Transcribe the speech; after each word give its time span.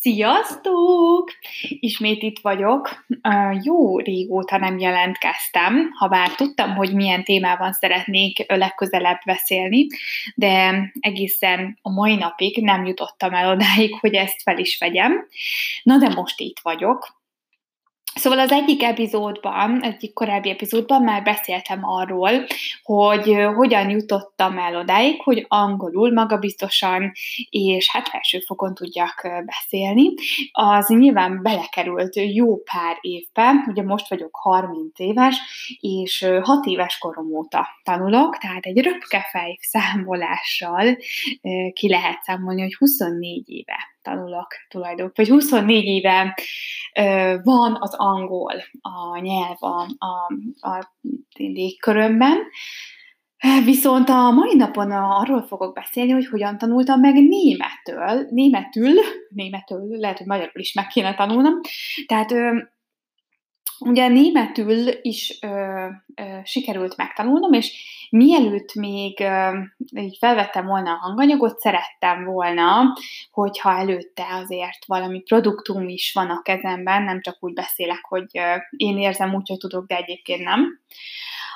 Sziasztok! 0.00 1.30
Ismét 1.68 2.22
itt 2.22 2.38
vagyok. 2.38 3.04
Jó 3.62 3.98
régóta 3.98 4.58
nem 4.58 4.78
jelentkeztem, 4.78 5.90
ha 5.98 6.08
bár 6.08 6.34
tudtam, 6.34 6.74
hogy 6.74 6.94
milyen 6.94 7.24
témában 7.24 7.72
szeretnék 7.72 8.52
legközelebb 8.52 9.18
beszélni, 9.24 9.86
de 10.34 10.82
egészen 11.00 11.78
a 11.82 11.90
mai 11.90 12.14
napig 12.14 12.62
nem 12.62 12.84
jutottam 12.84 13.34
el 13.34 13.50
odáig, 13.50 13.94
hogy 14.00 14.14
ezt 14.14 14.42
fel 14.42 14.58
is 14.58 14.78
vegyem. 14.78 15.26
Na 15.82 15.98
de 15.98 16.08
most 16.08 16.40
itt 16.40 16.58
vagyok, 16.62 17.19
Szóval 18.14 18.38
az 18.38 18.52
egyik 18.52 18.82
epizódban, 18.82 19.82
egyik 19.82 20.12
korábbi 20.12 20.50
epizódban 20.50 21.02
már 21.02 21.22
beszéltem 21.22 21.80
arról, 21.82 22.30
hogy 22.82 23.36
hogyan 23.54 23.90
jutottam 23.90 24.58
el 24.58 24.76
odáig, 24.76 25.20
hogy 25.22 25.44
angolul 25.48 26.12
magabiztosan 26.12 27.12
és 27.50 27.90
hát 27.90 28.08
felsőfokon 28.08 28.74
tudjak 28.74 29.28
beszélni. 29.44 30.14
Az 30.52 30.88
nyilván 30.88 31.42
belekerült 31.42 32.16
jó 32.16 32.56
pár 32.56 32.96
évben, 33.00 33.64
ugye 33.68 33.82
most 33.82 34.08
vagyok 34.08 34.36
30 34.36 34.98
éves, 34.98 35.36
és 35.80 36.26
6 36.42 36.66
éves 36.66 36.98
korom 36.98 37.32
óta 37.32 37.68
tanulok, 37.82 38.38
tehát 38.38 38.64
egy 38.64 38.78
röpkefej 38.78 39.58
számolással 39.60 40.96
ki 41.72 41.88
lehet 41.88 42.22
számolni, 42.22 42.60
hogy 42.60 42.74
24 42.74 43.48
éve 43.48 43.76
tanulok 44.02 44.46
tulajdonképpen, 44.68 45.24
vagy 45.24 45.28
24 45.28 45.84
éve 45.84 46.36
ö, 46.98 47.36
van 47.42 47.76
az 47.80 47.94
angol, 47.94 48.54
a 48.80 49.18
nyelv 49.18 49.56
a, 49.58 49.86
a, 49.98 50.34
a 50.68 50.92
légkörömben, 51.36 52.38
Viszont 53.64 54.08
a 54.08 54.30
mai 54.30 54.54
napon 54.54 54.90
arról 54.90 55.42
fogok 55.42 55.74
beszélni, 55.74 56.10
hogy 56.10 56.26
hogyan 56.26 56.58
tanultam 56.58 57.00
meg 57.00 57.14
németül, 57.14 58.26
németül, 58.30 58.92
németül, 59.28 59.98
lehet, 59.98 60.18
hogy 60.18 60.26
magyarul 60.26 60.60
is 60.60 60.72
meg 60.72 60.86
kéne 60.86 61.14
tanulnom. 61.14 61.60
Tehát 62.06 62.32
Ugye 63.80 64.08
németül 64.08 64.88
is 65.02 65.38
ö, 65.42 65.86
ö, 66.14 66.22
sikerült 66.44 66.96
megtanulnom, 66.96 67.52
és 67.52 67.84
mielőtt 68.10 68.74
még 68.74 69.20
ö, 69.20 69.58
így 69.96 70.16
felvettem 70.18 70.66
volna 70.66 70.90
a 70.90 70.98
hanganyagot, 71.00 71.60
szerettem 71.60 72.24
volna, 72.24 72.96
hogyha 73.30 73.78
előtte 73.78 74.24
azért 74.42 74.86
valami 74.86 75.20
produktum 75.20 75.88
is 75.88 76.12
van 76.12 76.30
a 76.30 76.42
kezemben, 76.42 77.02
nem 77.02 77.20
csak 77.20 77.36
úgy 77.40 77.52
beszélek, 77.52 78.04
hogy 78.08 78.26
ö, 78.32 78.54
én 78.76 78.98
érzem 78.98 79.34
úgy, 79.34 79.48
hogy 79.48 79.58
tudok, 79.58 79.86
de 79.86 79.96
egyébként 79.96 80.44
nem. 80.44 80.80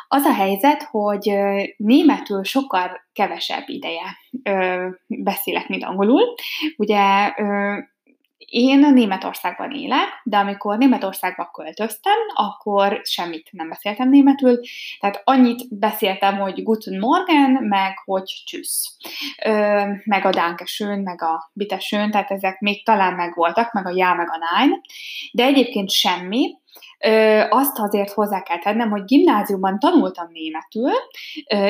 Az 0.08 0.24
a 0.24 0.32
helyzet, 0.32 0.82
hogy 0.82 1.36
németül 1.76 2.44
sokkal 2.44 3.06
kevesebb 3.12 3.64
ideje 3.66 4.16
ö, 4.42 4.88
beszélek, 5.06 5.68
mint 5.68 5.84
angolul. 5.84 6.34
Ugye 6.76 7.32
ö, 7.36 7.78
én 8.36 8.78
Németországban 8.78 9.70
élek, 9.70 10.08
de 10.24 10.36
amikor 10.36 10.78
Németországba 10.78 11.50
költöztem, 11.52 12.18
akkor 12.34 13.00
semmit 13.02 13.48
nem 13.50 13.68
beszéltem 13.68 14.08
németül, 14.08 14.60
tehát 15.00 15.20
annyit 15.24 15.78
beszéltem, 15.78 16.38
hogy 16.38 16.62
Guten 16.62 16.98
Morgen, 16.98 17.50
meg 17.50 17.98
hogy 18.04 18.42
Tschüss, 18.46 18.86
ö, 19.44 19.82
meg 20.04 20.24
a 20.24 20.30
Dankeschön, 20.30 20.98
meg 20.98 21.22
a 21.22 21.50
Bitteschön, 21.52 22.10
tehát 22.10 22.30
ezek 22.30 22.60
még 22.60 22.84
talán 22.84 23.14
megvoltak, 23.14 23.72
meg 23.72 23.86
a 23.86 23.92
Ja, 23.94 24.14
meg 24.14 24.28
a 24.30 24.38
Nein, 24.38 24.80
de 25.32 25.44
egyébként 25.44 25.90
semmi, 25.90 26.58
azt 27.48 27.78
azért 27.78 28.12
hozzá 28.12 28.42
kell 28.42 28.58
tennem, 28.58 28.90
hogy 28.90 29.04
gimnáziumban 29.04 29.78
tanultam 29.78 30.28
németül, 30.32 30.90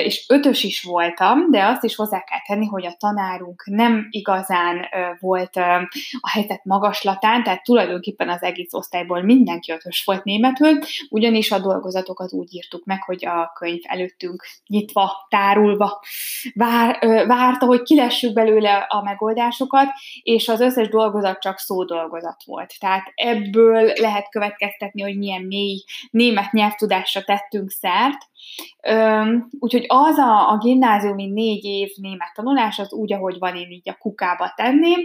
és 0.03 0.25
ötös 0.29 0.63
is 0.63 0.83
voltam, 0.83 1.51
de 1.51 1.65
azt 1.65 1.85
is 1.85 1.95
hozzá 1.95 2.21
kell 2.21 2.39
tenni, 2.47 2.67
hogy 2.67 2.87
a 2.87 2.97
tanárunk 2.99 3.63
nem 3.67 4.07
igazán 4.11 4.87
volt 5.21 5.57
a 6.21 6.29
helyzet 6.33 6.65
magaslatán, 6.65 7.43
tehát 7.43 7.63
tulajdonképpen 7.63 8.29
az 8.29 8.43
egész 8.43 8.73
osztályból 8.73 9.23
mindenki 9.23 9.73
ötös 9.73 10.05
volt 10.05 10.25
németül, 10.25 10.79
ugyanis 11.11 11.53
a 11.53 11.59
dolgozatokat 11.59 12.33
úgy 12.33 12.55
írtuk 12.55 12.85
meg, 12.85 13.03
hogy 13.03 13.27
a 13.27 13.53
könyv 13.59 13.81
előttünk 13.83 14.45
nyitva, 14.67 15.27
tárulva 15.29 16.03
vár, 16.55 16.99
várta, 17.27 17.67
hogy 17.67 17.83
kilessük 17.83 18.33
belőle 18.33 18.87
a 18.89 19.03
megoldásokat, 19.03 19.87
és 20.23 20.49
az 20.49 20.61
összes 20.61 20.89
dolgozat 20.89 21.39
csak 21.39 21.59
szódolgozat 21.59 22.45
volt. 22.45 22.75
Tehát 22.79 23.13
ebből 23.15 23.93
lehet 24.01 24.29
következtetni, 24.29 25.03
hogy 25.03 25.14
milyen 25.17 25.43
mély 25.43 25.85
német 26.11 26.53
nyelvtudásra 26.53 27.23
tettünk 27.23 27.71
szert. 27.71 28.19
Úgyhogy 29.59 29.85
az 29.87 30.19
a, 30.19 30.51
a 30.51 30.59
gimnáziumi 30.59 31.27
négy 31.27 31.65
év 31.65 31.91
német 31.97 32.33
tanulás, 32.35 32.79
az 32.79 32.93
úgy, 32.93 33.13
ahogy 33.13 33.39
van, 33.39 33.57
én 33.57 33.71
így 33.71 33.89
a 33.89 33.97
kukába 33.99 34.53
tenném, 34.57 35.01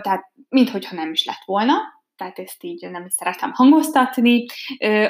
tehát 0.00 0.30
minthogyha 0.48 0.94
nem 0.94 1.10
is 1.12 1.24
lett 1.24 1.42
volna, 1.44 1.74
tehát 2.16 2.38
ezt 2.38 2.64
így 2.64 2.90
nem 2.90 3.04
is 3.04 3.12
szeretem 3.12 3.52
hangoztatni. 3.52 4.46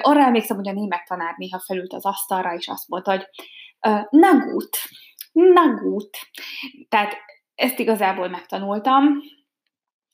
Arra 0.01 0.25
emlékszem, 0.25 0.57
hogy 0.57 0.69
a 0.69 0.73
német 0.73 1.05
tanár 1.07 1.35
néha 1.37 1.61
felült 1.61 1.93
az 1.93 2.05
asztalra, 2.05 2.55
és 2.55 2.69
azt 2.69 2.89
mondta, 2.89 3.11
hogy 3.11 3.27
na 4.11 4.39
gut, 4.39 4.79
na 5.33 5.75
gut. 5.75 6.19
Tehát 6.89 7.17
ezt 7.55 7.79
igazából 7.79 8.29
megtanultam, 8.29 9.23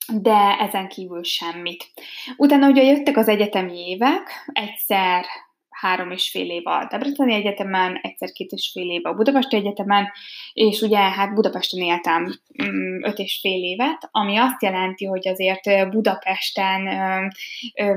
de 0.07 0.57
ezen 0.59 0.87
kívül 0.87 1.23
semmit. 1.23 1.91
Utána 2.37 2.67
ugye 2.67 2.83
jöttek 2.83 3.17
az 3.17 3.27
egyetemi 3.27 3.89
évek, 3.89 4.49
egyszer 4.53 5.25
három 5.69 6.11
és 6.11 6.29
fél 6.29 6.49
év 6.49 6.67
a 6.67 6.87
Debreceni 6.89 7.33
Egyetemen, 7.33 7.99
egyszer 8.01 8.31
két 8.31 8.51
és 8.51 8.69
fél 8.73 8.89
év 8.89 9.05
a 9.05 9.13
Budapesti 9.13 9.55
Egyetemen, 9.55 10.11
és 10.53 10.81
ugye 10.81 10.97
hát 10.97 11.33
Budapesten 11.33 11.81
éltem 11.81 12.23
mm, 12.63 13.03
öt 13.03 13.17
és 13.17 13.39
fél 13.41 13.63
évet, 13.63 14.09
ami 14.11 14.37
azt 14.37 14.61
jelenti, 14.61 15.05
hogy 15.05 15.27
azért 15.27 15.89
Budapesten 15.89 16.81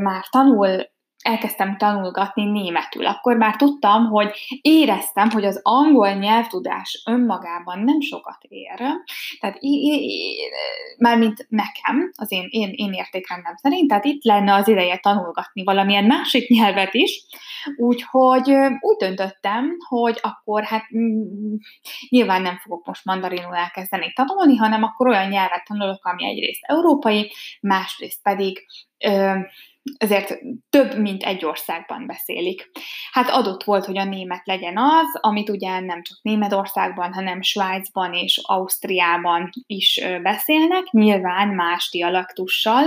már 0.01 0.25
tanul 0.31 0.93
elkezdtem 1.23 1.77
tanulgatni 1.77 2.45
németül. 2.45 3.07
Akkor 3.07 3.37
már 3.37 3.57
tudtam, 3.57 4.07
hogy 4.07 4.31
éreztem, 4.61 5.31
hogy 5.31 5.45
az 5.45 5.61
angol 5.63 6.13
nyelvtudás 6.13 7.03
önmagában 7.07 7.79
nem 7.79 8.01
sokat 8.01 8.39
ér. 8.49 8.77
Tehát 9.41 9.59
mármint 10.99 11.47
nekem, 11.49 12.13
az 12.17 12.33
én, 12.33 12.47
én, 12.51 12.71
én 12.75 12.93
értékrendem 12.93 13.57
szerint, 13.57 13.89
tehát 13.89 14.05
itt 14.05 14.25
lenne 14.25 14.55
az 14.55 14.69
ideje 14.69 14.99
tanulgatni 14.99 15.65
valamilyen 15.65 16.05
másik 16.05 16.49
nyelvet 16.49 16.95
is, 16.95 17.23
úgyhogy 17.77 18.51
úgy 18.81 18.97
döntöttem, 18.99 19.77
hogy 19.89 20.19
akkor 20.23 20.63
hát 20.63 20.85
mm, 20.97 21.55
nyilván 22.09 22.43
nem 22.43 22.57
fogok 22.57 22.87
most 22.87 23.05
mandarinul 23.05 23.55
elkezdeni 23.55 24.13
tanulni, 24.13 24.57
hanem 24.57 24.83
akkor 24.83 25.09
olyan 25.09 25.29
nyelvet 25.29 25.65
tanulok, 25.65 26.05
ami 26.05 26.25
egyrészt 26.25 26.63
európai, 26.63 27.33
másrészt 27.61 28.23
pedig 28.23 28.67
ezért 29.99 30.39
több, 30.71 30.99
mint 30.99 31.23
egy 31.23 31.45
országban 31.45 32.07
beszélik. 32.07 32.71
Hát 33.13 33.29
adott 33.29 33.65
volt, 33.65 33.85
hogy 33.85 33.99
a 33.99 34.05
német 34.05 34.43
legyen 34.45 34.79
az, 34.79 35.19
amit 35.21 35.49
ugye 35.49 35.81
nem 35.81 36.03
csak 36.03 36.19
Németországban, 36.23 37.13
hanem 37.13 37.43
Svájcban 37.43 38.13
és 38.15 38.41
Ausztriában 38.43 39.51
is 39.67 40.01
beszélnek, 40.23 40.85
nyilván 40.91 41.49
más 41.49 41.89
dialaktussal, 41.93 42.85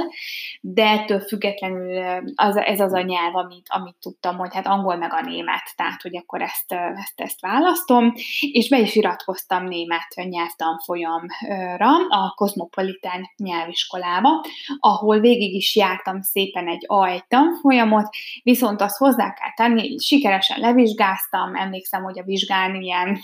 de 0.61 0.85
ettől 0.85 1.19
függetlenül 1.19 2.23
az, 2.35 2.55
ez 2.55 2.79
az 2.79 2.93
a 2.93 3.01
nyelv, 3.01 3.35
amit, 3.35 3.65
amit 3.69 3.97
tudtam, 4.01 4.37
hogy 4.37 4.53
hát 4.53 4.67
angol 4.67 4.95
meg 4.95 5.13
a 5.13 5.21
német, 5.21 5.73
tehát 5.75 6.01
hogy 6.01 6.17
akkor 6.17 6.41
ezt, 6.41 6.71
ezt, 6.71 7.21
ezt 7.21 7.41
választom, 7.41 8.13
és 8.39 8.69
be 8.69 8.79
is 8.79 8.95
iratkoztam 8.95 9.63
német 9.63 10.15
nyelvtanfolyamra, 10.15 11.95
a 12.09 12.33
Cosmopolitan 12.35 13.31
nyelviskolába, 13.37 14.45
ahol 14.79 15.19
végig 15.19 15.53
is 15.53 15.75
jártam 15.75 16.21
szépen 16.21 16.67
egy 16.67 16.85
A1 16.87 17.21
tanfolyamot, 17.27 18.09
viszont 18.43 18.81
azt 18.81 18.97
hozzá 18.97 19.33
kell 19.33 19.53
tenni, 19.55 19.97
sikeresen 19.99 20.59
levizsgáztam, 20.59 21.55
emlékszem, 21.55 22.03
hogy 22.03 22.19
a 22.19 22.23
vizsgán 22.23 22.75
ilyen 22.75 23.19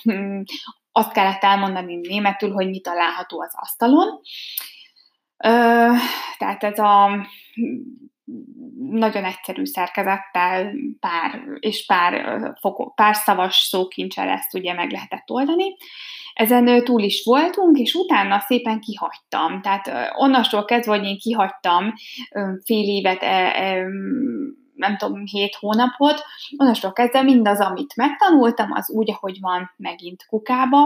azt 0.91 1.11
kellett 1.11 1.43
elmondani 1.43 1.95
németül, 1.95 2.51
hogy 2.51 2.69
mi 2.69 2.79
található 2.79 3.41
az 3.41 3.53
asztalon. 3.55 4.19
Ö, 5.37 5.89
tehát 6.37 6.63
ez 6.63 6.79
a 6.79 7.27
nagyon 8.89 9.23
egyszerű 9.23 9.65
szerkezettel 9.65 10.73
pár, 10.99 11.41
és 11.59 11.85
pár, 11.85 12.23
pár 12.95 13.15
szavas 13.15 13.55
szókincsel 13.55 14.29
ezt 14.29 14.53
ugye 14.53 14.73
meg 14.73 14.91
lehetett 14.91 15.29
oldani. 15.31 15.75
Ezen 16.33 16.83
túl 16.83 17.01
is 17.01 17.23
voltunk, 17.25 17.77
és 17.77 17.93
utána 17.93 18.39
szépen 18.39 18.79
kihagytam. 18.79 19.61
Tehát 19.61 20.11
onnastól 20.15 20.65
kezdve, 20.65 20.97
hogy 20.97 21.05
én 21.05 21.17
kihagytam 21.17 21.93
fél 22.65 22.87
évet, 22.89 23.21
e, 23.21 23.25
e, 23.25 23.85
nem 24.75 24.97
tudom, 24.97 25.25
hét 25.25 25.55
hónapot, 25.55 26.23
onnastól 26.57 26.93
kezdve 26.93 27.21
mindaz, 27.21 27.59
amit 27.59 27.95
megtanultam, 27.95 28.71
az 28.71 28.89
úgy, 28.89 29.11
ahogy 29.11 29.37
van, 29.39 29.71
megint 29.77 30.25
kukába 30.27 30.85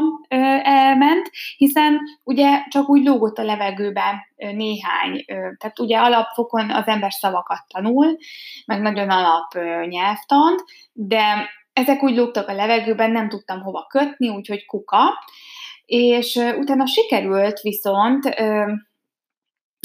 ment, 0.98 1.32
hiszen 1.58 2.00
ugye 2.24 2.64
csak 2.68 2.90
úgy 2.90 3.06
lógott 3.06 3.38
a 3.38 3.44
levegőbe 3.44 4.28
néhány, 4.36 5.26
tehát 5.26 5.80
ugye 5.80 5.98
alapfokon 5.98 6.72
az 6.72 6.88
ember 6.88 7.12
szavakat 7.12 7.64
tanul, 7.68 8.18
meg 8.66 8.82
nagyon 8.82 9.10
alap 9.10 9.54
nyelvtant, 9.88 10.64
de 10.94 11.50
ezek 11.74 12.04
úgy 12.04 12.16
lógtak 12.16 12.48
a 12.48 12.54
levegőben, 12.54 13.12
nem 13.12 13.30
tudtam 13.30 13.62
hova 13.62 13.86
kötni, 13.90 14.30
úgyhogy 14.30 14.66
kuka. 14.66 15.00
És 15.86 16.36
utána 16.36 16.86
sikerült 16.86 17.60
viszont 17.60 18.26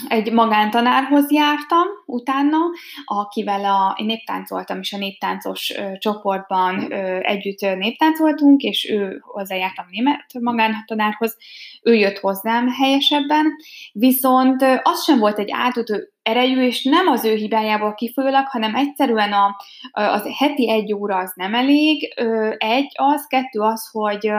egy 0.08 0.32
magántanárhoz 0.32 1.32
jártam 1.32 1.86
utána, 2.06 2.58
akivel 3.04 3.64
a, 3.64 3.96
én 3.98 4.06
néptáncoltam, 4.06 4.78
és 4.78 4.92
a 4.92 4.98
néptáncos 4.98 5.74
ö, 5.76 5.98
csoportban 5.98 6.92
ö, 6.92 7.18
együtt 7.22 7.60
néptáncoltunk, 7.60 8.62
és 8.62 8.90
ő 8.90 9.18
hozzájártam 9.20 9.86
német 9.90 10.26
magántanárhoz, 10.40 11.36
ő 11.82 11.94
jött 11.94 12.18
hozzám 12.18 12.68
helyesebben, 12.68 13.46
viszont 13.92 14.62
ö, 14.62 14.74
az 14.82 15.02
sem 15.02 15.18
volt 15.18 15.38
egy 15.38 15.50
átutó 15.50 15.94
erejű, 16.22 16.62
és 16.62 16.84
nem 16.84 17.06
az 17.06 17.24
ő 17.24 17.34
hibájából 17.34 17.94
kifolyólag, 17.94 18.46
hanem 18.46 18.74
egyszerűen 18.74 19.32
a, 19.32 19.56
az 19.90 20.22
heti 20.38 20.70
egy 20.70 20.92
óra 20.92 21.16
az 21.16 21.32
nem 21.34 21.54
elég, 21.54 22.14
egy 22.58 22.92
az, 22.94 23.26
kettő 23.26 23.60
az, 23.60 23.88
hogy 23.92 24.30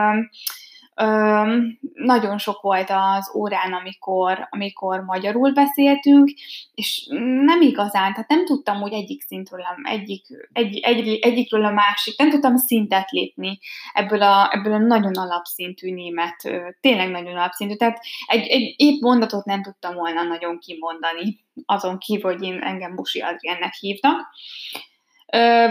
Öm, 0.96 1.78
nagyon 1.94 2.38
sok 2.38 2.60
volt 2.60 2.90
az 2.90 3.34
órán, 3.34 3.72
amikor, 3.72 4.46
amikor 4.50 5.00
magyarul 5.00 5.52
beszéltünk, 5.52 6.30
és 6.74 7.06
nem 7.44 7.60
igazán, 7.60 8.12
tehát 8.12 8.28
nem 8.28 8.44
tudtam 8.44 8.82
úgy 8.82 8.92
egyik 8.92 9.22
szintről, 9.22 9.64
egyik, 9.82 10.26
egy, 10.52 10.78
egy, 10.78 11.08
egyikről 11.08 11.64
a 11.64 11.70
másik, 11.70 12.18
nem 12.18 12.30
tudtam 12.30 12.56
szintet 12.56 13.10
lépni 13.10 13.58
ebből 13.92 14.22
a, 14.22 14.48
ebből 14.52 14.72
a 14.72 14.78
nagyon 14.78 15.14
alapszintű 15.14 15.94
német, 15.94 16.36
tényleg 16.80 17.10
nagyon 17.10 17.36
alapszintű, 17.36 17.74
tehát 17.74 17.98
egy, 18.26 18.46
egy 18.46 18.74
épp 18.76 19.00
mondatot 19.00 19.44
nem 19.44 19.62
tudtam 19.62 19.94
volna 19.94 20.22
nagyon 20.22 20.58
kimondani, 20.58 21.40
azon 21.66 21.98
kívül, 21.98 22.32
hogy 22.32 22.42
én 22.42 22.58
engem 22.58 22.94
Busi 22.94 23.20
Adriennek 23.20 23.74
hívnak. 23.74 24.34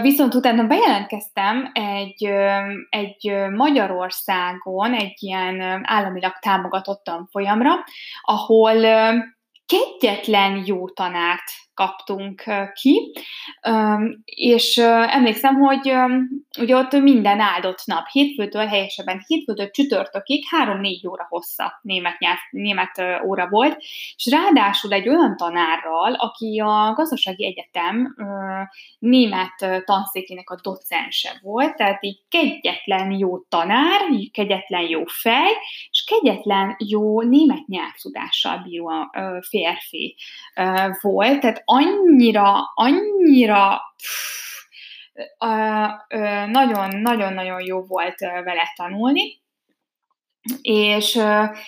Viszont 0.02 0.34
utána 0.34 0.66
bejelentkeztem 0.66 1.70
egy, 1.72 2.24
egy 2.88 3.32
Magyarországon 3.50 4.94
egy 4.94 5.16
ilyen 5.22 5.80
államilag 5.84 6.32
támogatott 6.40 7.04
tanfolyamra, 7.04 7.72
ahol 8.20 8.74
kegyetlen 9.66 10.62
jó 10.66 10.88
tanárt 10.88 11.44
kaptunk 11.74 12.42
ki, 12.74 13.12
és 14.24 14.76
emlékszem, 15.08 15.54
hogy 15.54 15.92
ugye 16.58 16.76
ott 16.76 16.92
minden 16.92 17.40
áldott 17.40 17.82
nap, 17.84 18.06
hétfőtől 18.08 18.66
helyesebben 18.66 19.22
hétfőtől 19.26 19.70
csütörtökig 19.70 20.44
három-négy 20.50 21.06
óra 21.06 21.26
hossza 21.28 21.78
német, 21.82 22.18
nyelv, 22.18 22.38
német 22.50 23.02
óra 23.24 23.48
volt, 23.48 23.76
és 24.16 24.26
ráadásul 24.30 24.92
egy 24.92 25.08
olyan 25.08 25.36
tanárral, 25.36 26.14
aki 26.14 26.60
a 26.64 26.92
gazdasági 26.94 27.46
egyetem 27.46 28.14
német 28.98 29.84
tanszékének 29.84 30.50
a 30.50 30.58
docense 30.62 31.38
volt, 31.42 31.76
tehát 31.76 32.04
így 32.04 32.18
kegyetlen 32.28 33.10
jó 33.10 33.38
tanár, 33.38 34.00
kegyetlen 34.32 34.88
jó 34.88 35.02
fej, 35.04 35.52
és 35.90 36.04
kegyetlen 36.04 36.76
jó 36.78 37.22
német 37.22 37.66
nyelvtudással 37.66 38.58
bíró 38.58 38.90
férfi 39.48 40.16
volt, 41.00 41.40
tehát 41.40 41.62
annyira, 41.64 42.72
annyira 42.74 43.80
nagyon-nagyon-nagyon 46.46 47.60
jó 47.64 47.82
volt 47.82 48.18
vele 48.18 48.72
tanulni, 48.76 49.43
és 50.62 51.16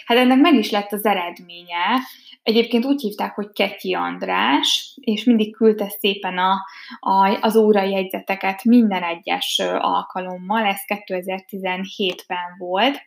hát 0.04 0.16
ennek 0.18 0.38
meg 0.38 0.54
is 0.54 0.70
lett 0.70 0.92
az 0.92 1.04
eredménye. 1.04 2.00
Egyébként 2.42 2.84
úgy 2.84 3.00
hívták, 3.00 3.34
hogy 3.34 3.52
Ketyi 3.52 3.94
András, 3.94 4.98
és 5.00 5.24
mindig 5.24 5.56
küldte 5.56 5.88
szépen 5.98 6.38
a, 6.38 6.64
a, 7.00 7.38
az 7.40 7.56
órai 7.56 7.90
jegyzeteket 7.90 8.64
minden 8.64 9.02
egyes 9.02 9.62
alkalommal, 9.78 10.64
ez 10.64 10.80
2017-ben 10.86 12.56
volt. 12.58 13.02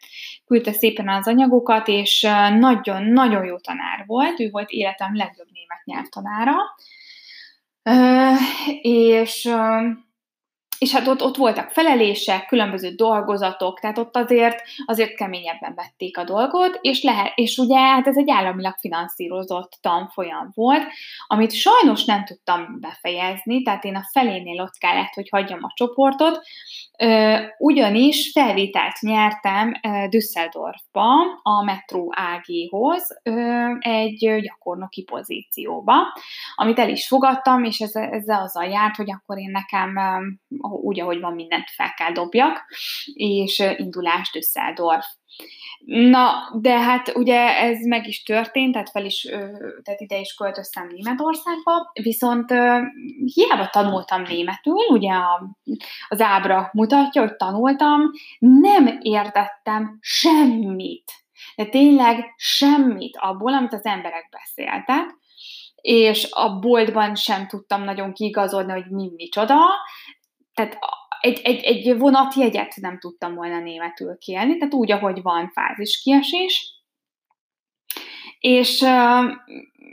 Küldte 0.45 0.71
szépen 0.71 1.09
az 1.09 1.27
anyagokat, 1.27 1.87
és 1.87 2.27
nagyon-nagyon 2.59 3.45
jó 3.45 3.57
tanár 3.57 4.03
volt, 4.05 4.39
ő 4.39 4.49
volt 4.49 4.69
életem 4.69 5.15
legjobb 5.15 5.47
német 5.51 5.85
nyelvtanára. 5.85 6.55
És 8.81 9.49
és 10.79 10.91
hát 10.91 11.07
ott, 11.07 11.21
ott 11.21 11.35
voltak 11.35 11.69
felelések, 11.69 12.45
különböző 12.45 12.89
dolgozatok, 12.89 13.79
tehát 13.79 13.97
ott 13.97 14.15
azért, 14.15 14.61
azért 14.85 15.15
keményebben 15.15 15.73
vették 15.75 16.17
a 16.17 16.23
dolgot, 16.23 16.79
és, 16.81 17.01
lehet, 17.01 17.31
és 17.35 17.57
ugye 17.57 17.77
hát 17.77 18.07
ez 18.07 18.17
egy 18.17 18.29
államilag 18.29 18.75
finanszírozott 18.79 19.77
tanfolyam 19.81 20.51
volt, 20.53 20.83
amit 21.27 21.53
sajnos 21.53 22.05
nem 22.05 22.25
tudtam 22.25 22.77
befejezni, 22.79 23.61
tehát 23.61 23.83
én 23.83 23.95
a 23.95 24.09
felénél 24.11 24.61
ott 24.61 24.77
kellett, 24.77 25.13
hogy 25.13 25.29
hagyjam 25.29 25.59
a 25.61 25.73
csoportot, 25.75 26.41
ugyanis 27.57 28.31
felvételt 28.31 28.99
nyertem 28.99 29.71
Düsseldorfba, 30.09 31.11
a 31.41 31.63
Metro 31.63 32.07
AG-hoz 32.09 33.21
egy 33.79 34.39
gyakornoki 34.41 35.03
pozícióba, 35.03 35.93
amit 36.55 36.79
el 36.79 36.89
is 36.89 37.07
fogadtam, 37.07 37.63
és 37.63 37.79
ez, 37.79 37.95
ez 37.95 38.27
azzal 38.27 38.65
járt, 38.65 38.95
hogy 38.95 39.11
akkor 39.11 39.37
én 39.37 39.51
nekem 39.51 39.97
úgy, 40.81 40.99
ahogy 40.99 41.19
van, 41.19 41.33
mindent 41.33 41.69
fel 41.69 41.93
kell 41.93 42.11
dobjak, 42.11 42.65
és 43.13 43.63
indulás 43.77 44.31
Düsseldorf. 44.31 45.05
Na, 45.85 46.31
de 46.53 46.79
hát 46.79 47.15
ugye 47.15 47.57
ez 47.57 47.85
meg 47.85 48.07
is 48.07 48.23
történt, 48.23 48.71
tehát 48.73 48.89
fel 48.89 49.05
is, 49.05 49.27
tehát 49.83 50.01
ide 50.01 50.19
is 50.19 50.33
költöztem 50.33 50.87
Németországba, 50.87 51.91
viszont 52.01 52.49
hiába 53.33 53.67
tanultam 53.71 54.21
németül, 54.21 54.77
ugye 54.89 55.13
az 56.07 56.21
ábra 56.21 56.69
mutatja, 56.73 57.21
hogy 57.21 57.35
tanultam, 57.35 58.01
nem 58.39 58.97
értettem 59.01 59.97
semmit. 60.01 61.11
De 61.55 61.65
tényleg 61.65 62.33
semmit 62.35 63.17
abból, 63.19 63.53
amit 63.53 63.73
az 63.73 63.85
emberek 63.85 64.29
beszéltek, 64.31 65.17
és 65.81 66.27
a 66.31 66.59
boltban 66.59 67.15
sem 67.15 67.47
tudtam 67.47 67.83
nagyon 67.83 68.13
kiigazodni, 68.13 68.71
hogy 68.71 68.89
mi 68.89 69.11
micsoda, 69.15 69.57
tehát 70.53 70.77
egy, 71.19 71.39
egy, 71.43 71.63
egy 71.63 71.97
vonatjegyet 71.97 72.75
nem 72.75 72.99
tudtam 72.99 73.35
volna 73.35 73.59
németül 73.59 74.17
kielni, 74.17 74.57
tehát 74.57 74.73
úgy, 74.73 74.91
ahogy 74.91 75.21
van 75.21 75.49
fázis 75.49 76.01
kiesés. 76.01 76.77
És 78.39 78.85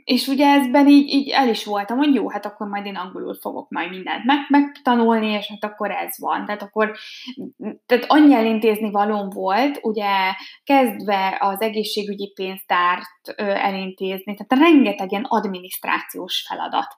és 0.05 0.27
ugye 0.27 0.47
ezben 0.47 0.89
így, 0.89 1.09
így 1.09 1.29
el 1.29 1.49
is 1.49 1.65
voltam, 1.65 1.97
hogy 1.97 2.15
jó, 2.15 2.31
hát 2.31 2.47
akkor 2.47 2.67
majd 2.69 2.87
én 2.87 2.97
angolul 2.97 3.35
fogok 3.35 3.71
majd 3.71 3.91
mindent 3.91 4.25
meg, 4.25 4.39
megtanulni, 4.49 5.27
és 5.27 5.47
hát 5.47 5.73
akkor 5.73 5.91
ez 5.91 6.19
van. 6.19 6.45
Tehát 6.45 6.63
akkor 6.63 6.97
tehát 7.87 8.05
annyi 8.09 8.35
elintézni 8.35 8.91
valóm 8.91 9.29
volt, 9.29 9.79
ugye 9.83 10.33
kezdve 10.65 11.37
az 11.41 11.61
egészségügyi 11.61 12.33
pénztárt 12.35 13.29
elintézni, 13.37 14.35
tehát 14.35 14.65
rengeteg 14.65 15.11
ilyen 15.11 15.27
adminisztrációs 15.29 16.45
feladat, 16.49 16.97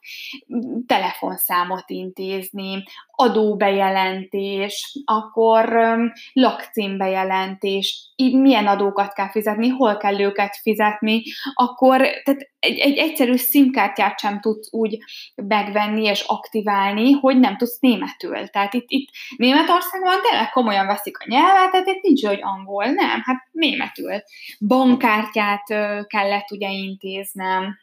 telefonszámot 0.86 1.90
intézni, 1.90 2.82
adóbejelentés, 3.10 5.02
akkor 5.04 5.78
lakcímbejelentés, 6.32 8.12
milyen 8.16 8.66
adókat 8.66 9.12
kell 9.12 9.30
fizetni, 9.30 9.68
hol 9.68 9.96
kell 9.96 10.20
őket 10.20 10.56
fizetni, 10.62 11.22
akkor 11.54 12.00
tehát 12.00 12.50
egy, 12.58 12.77
egy 12.78 12.96
egyszerű 12.96 13.36
szimkártyát 13.36 14.18
sem 14.18 14.40
tudsz 14.40 14.72
úgy 14.72 14.98
megvenni 15.34 16.04
és 16.04 16.24
aktiválni, 16.26 17.12
hogy 17.12 17.38
nem 17.38 17.56
tudsz 17.56 17.78
németül. 17.80 18.48
Tehát 18.48 18.74
itt, 18.74 18.86
itt 18.86 19.08
Németországban 19.36 20.20
tényleg 20.22 20.50
komolyan 20.50 20.86
veszik 20.86 21.18
a 21.18 21.24
nyelvet, 21.28 21.70
tehát 21.70 21.86
itt 21.86 22.02
nincs, 22.02 22.26
hogy 22.26 22.40
angol, 22.42 22.84
nem, 22.84 23.20
hát 23.24 23.48
németül. 23.52 24.12
Bankkártyát 24.66 25.66
kellett 26.06 26.50
ugye 26.50 26.70
intéznem, 26.70 27.76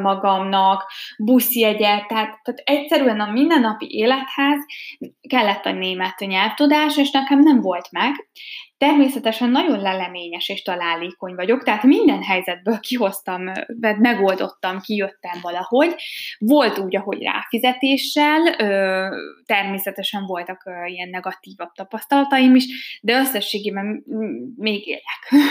magamnak, 0.00 0.90
buszjegyet, 1.18 2.06
tehát, 2.06 2.40
tehát 2.42 2.60
egyszerűen 2.64 3.20
a 3.20 3.30
mindennapi 3.30 3.86
élethez 3.88 4.58
kellett 5.28 5.64
a 5.64 5.72
német 5.72 6.18
nyelvtudás, 6.18 6.96
és 6.96 7.10
nekem 7.10 7.38
nem 7.38 7.60
volt 7.60 7.90
meg. 7.90 8.12
Természetesen 8.78 9.50
nagyon 9.50 9.80
leleményes 9.80 10.48
és 10.48 10.62
találékony 10.62 11.34
vagyok, 11.34 11.62
tehát 11.62 11.82
minden 11.82 12.22
helyzetből 12.22 12.80
kihoztam, 12.80 13.52
megoldottam, 13.98 14.80
kijöttem 14.80 15.38
valahogy. 15.42 15.94
Volt 16.38 16.78
úgy, 16.78 16.96
ahogy 16.96 17.22
ráfizetéssel, 17.22 18.56
természetesen 19.46 20.26
voltak 20.26 20.70
ilyen 20.86 21.08
negatívabb 21.08 21.72
tapasztalataim 21.72 22.54
is, 22.54 22.98
de 23.02 23.18
összességében 23.18 24.04
még 24.56 24.86
élek. 24.86 25.30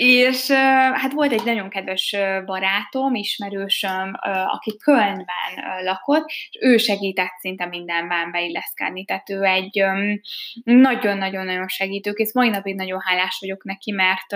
És 0.00 0.50
hát 0.92 1.12
volt 1.12 1.32
egy 1.32 1.44
nagyon 1.44 1.68
kedves 1.68 2.16
barátom, 2.44 3.14
ismerősöm, 3.14 4.12
aki 4.46 4.76
Kölnben 4.76 5.24
lakott, 5.82 6.28
és 6.28 6.48
ő 6.60 6.76
segített 6.76 7.38
szinte 7.38 7.66
mindenben 7.66 8.30
beilleszkedni. 8.30 9.04
Tehát 9.04 9.30
ő 9.30 9.42
egy 9.42 9.84
nagyon-nagyon-nagyon 10.64 11.68
segítőkész. 11.68 12.34
Mai 12.34 12.48
napig 12.48 12.74
nagyon 12.74 13.00
hálás 13.04 13.38
vagyok 13.40 13.64
neki, 13.64 13.92
mert 13.92 14.32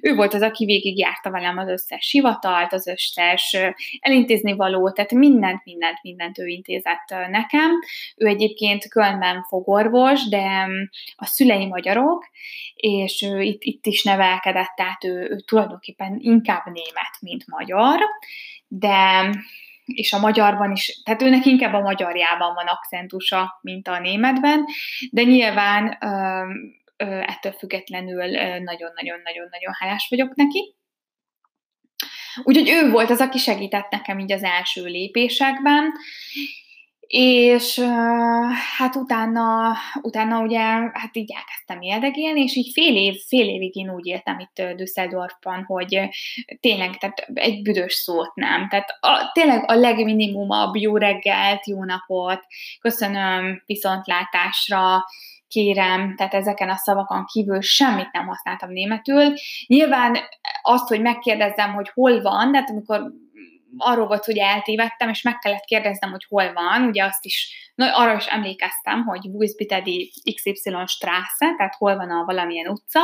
ő 0.00 0.14
volt 0.14 0.34
az, 0.34 0.42
aki 0.42 0.64
végig 0.64 0.98
járta 0.98 1.30
velem 1.30 1.58
az 1.58 1.68
összes 1.68 2.10
hivatalt, 2.10 2.72
az 2.72 2.86
összes 2.86 3.56
elintézni 4.00 4.52
való, 4.52 4.90
tehát 4.90 5.12
mindent, 5.12 5.64
mindent, 5.64 6.02
mindent 6.02 6.38
ő 6.38 6.46
intézett 6.46 7.14
nekem. 7.30 7.70
Ő 8.16 8.26
egyébként 8.26 8.88
Kölnben 8.88 9.42
fogorvos, 9.48 10.28
de 10.28 10.66
a 11.16 11.26
szülei 11.26 11.66
magyarok, 11.66 12.30
és 12.74 13.22
ő 13.22 13.40
itt, 13.40 13.62
itt 13.62 13.86
is 13.86 14.02
nevelkedett, 14.02 14.72
tehát 14.76 15.00
tehát 15.02 15.28
ő, 15.28 15.34
ő 15.34 15.40
tulajdonképpen 15.40 16.16
inkább 16.18 16.64
német, 16.64 17.20
mint 17.20 17.46
magyar, 17.46 17.98
de 18.68 19.30
és 19.84 20.12
a 20.12 20.18
magyarban 20.18 20.72
is, 20.72 21.00
tehát 21.04 21.22
őnek 21.22 21.46
inkább 21.46 21.72
a 21.72 21.80
magyarjában 21.80 22.54
van 22.54 22.66
akcentusa, 22.66 23.58
mint 23.62 23.88
a 23.88 23.98
németben, 23.98 24.64
de 25.10 25.22
nyilván 25.22 25.98
ettől 27.26 27.52
függetlenül 27.52 28.24
nagyon-nagyon-nagyon-nagyon 28.60 29.72
hálás 29.78 30.06
vagyok 30.10 30.34
neki. 30.34 30.74
Úgyhogy 32.42 32.68
ő 32.68 32.90
volt 32.90 33.10
az, 33.10 33.20
aki 33.20 33.38
segített 33.38 33.90
nekem 33.90 34.18
így 34.18 34.32
az 34.32 34.42
első 34.42 34.84
lépésekben, 34.84 35.92
és 37.14 37.80
hát 38.76 38.96
utána, 38.96 39.76
utána 40.02 40.40
ugye, 40.40 40.60
hát 40.92 41.10
így 41.12 41.32
elkezdtem 41.36 41.80
éldegélni, 41.80 42.42
és 42.42 42.56
így 42.56 42.70
fél 42.72 42.96
év, 42.96 43.14
fél 43.28 43.48
évig 43.48 43.76
én 43.76 43.90
úgy 43.90 44.06
éltem 44.06 44.38
itt 44.38 44.76
Düsseldorfban, 44.76 45.64
hogy 45.64 46.08
tényleg, 46.60 46.98
tehát 46.98 47.18
egy 47.34 47.62
büdös 47.62 47.92
szót 47.92 48.34
nem. 48.34 48.68
Tehát 48.68 48.88
a, 49.00 49.30
tényleg 49.32 49.70
a 49.70 49.74
legminimumabb 49.74 50.76
jó 50.76 50.96
reggelt, 50.96 51.66
jó 51.66 51.84
napot, 51.84 52.40
köszönöm, 52.80 53.62
viszontlátásra, 53.66 55.04
kérem, 55.48 56.16
tehát 56.16 56.34
ezeken 56.34 56.68
a 56.68 56.76
szavakon 56.76 57.24
kívül 57.24 57.60
semmit 57.60 58.12
nem 58.12 58.26
használtam 58.26 58.70
németül. 58.70 59.32
Nyilván 59.66 60.16
azt, 60.62 60.88
hogy 60.88 61.00
megkérdezzem, 61.00 61.74
hogy 61.74 61.90
hol 61.94 62.22
van, 62.22 62.52
tehát 62.52 62.70
amikor 62.70 63.12
arról 63.76 64.06
volt, 64.06 64.24
hogy 64.24 64.38
eltévedtem, 64.38 65.08
és 65.08 65.22
meg 65.22 65.38
kellett 65.38 65.64
kérdeznem, 65.64 66.10
hogy 66.10 66.24
hol 66.28 66.52
van, 66.52 66.82
ugye 66.82 67.04
azt 67.04 67.24
is, 67.24 67.70
na, 67.74 67.96
arra 67.96 68.16
is 68.16 68.26
emlékeztem, 68.26 69.04
hogy 69.04 69.26
Wuszbitedi 69.26 70.12
XY 70.34 70.70
Strasse, 70.86 71.54
tehát 71.56 71.74
hol 71.74 71.96
van 71.96 72.10
a 72.10 72.24
valamilyen 72.24 72.68
utca, 72.68 73.00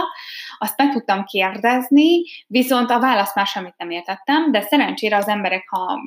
azt 0.59 0.77
meg 0.77 0.93
tudtam 0.93 1.25
kérdezni, 1.25 2.23
viszont 2.47 2.91
a 2.91 3.01
választ 3.01 3.35
már 3.35 3.47
semmit 3.47 3.75
nem 3.77 3.91
értettem, 3.91 4.51
de 4.53 4.61
szerencsére 4.61 5.17
az 5.17 5.29
emberek, 5.29 5.69
ha 5.69 6.01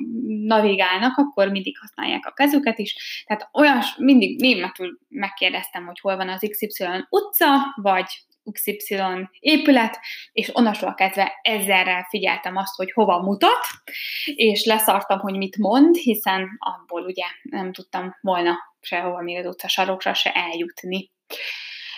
navigálnak, 0.44 1.16
akkor 1.16 1.48
mindig 1.48 1.78
használják 1.78 2.26
a 2.26 2.32
kezüket 2.32 2.78
is, 2.78 3.24
tehát 3.26 3.48
olyan, 3.52 3.80
mindig 3.96 4.40
németül 4.40 4.98
megkérdeztem, 5.08 5.86
hogy 5.86 6.00
hol 6.00 6.16
van 6.16 6.28
az 6.28 6.46
XY 6.50 7.06
utca, 7.08 7.46
vagy 7.74 8.06
XY 8.52 9.28
épület, 9.38 9.98
és 10.32 10.50
onnastól 10.54 10.94
kezdve 10.94 11.38
ezerrel 11.42 12.06
figyeltem 12.10 12.56
azt, 12.56 12.76
hogy 12.76 12.92
hova 12.92 13.22
mutat, 13.22 13.66
és 14.24 14.64
leszartam, 14.64 15.18
hogy 15.18 15.36
mit 15.36 15.56
mond, 15.56 15.96
hiszen 15.96 16.48
abból 16.58 17.02
ugye 17.02 17.26
nem 17.42 17.72
tudtam 17.72 18.16
volna 18.20 18.56
sehova 18.80 19.20
még 19.20 19.36
az 19.38 19.46
utca 19.46 19.68
sarokra 19.68 20.14
se 20.14 20.32
eljutni. 20.32 21.10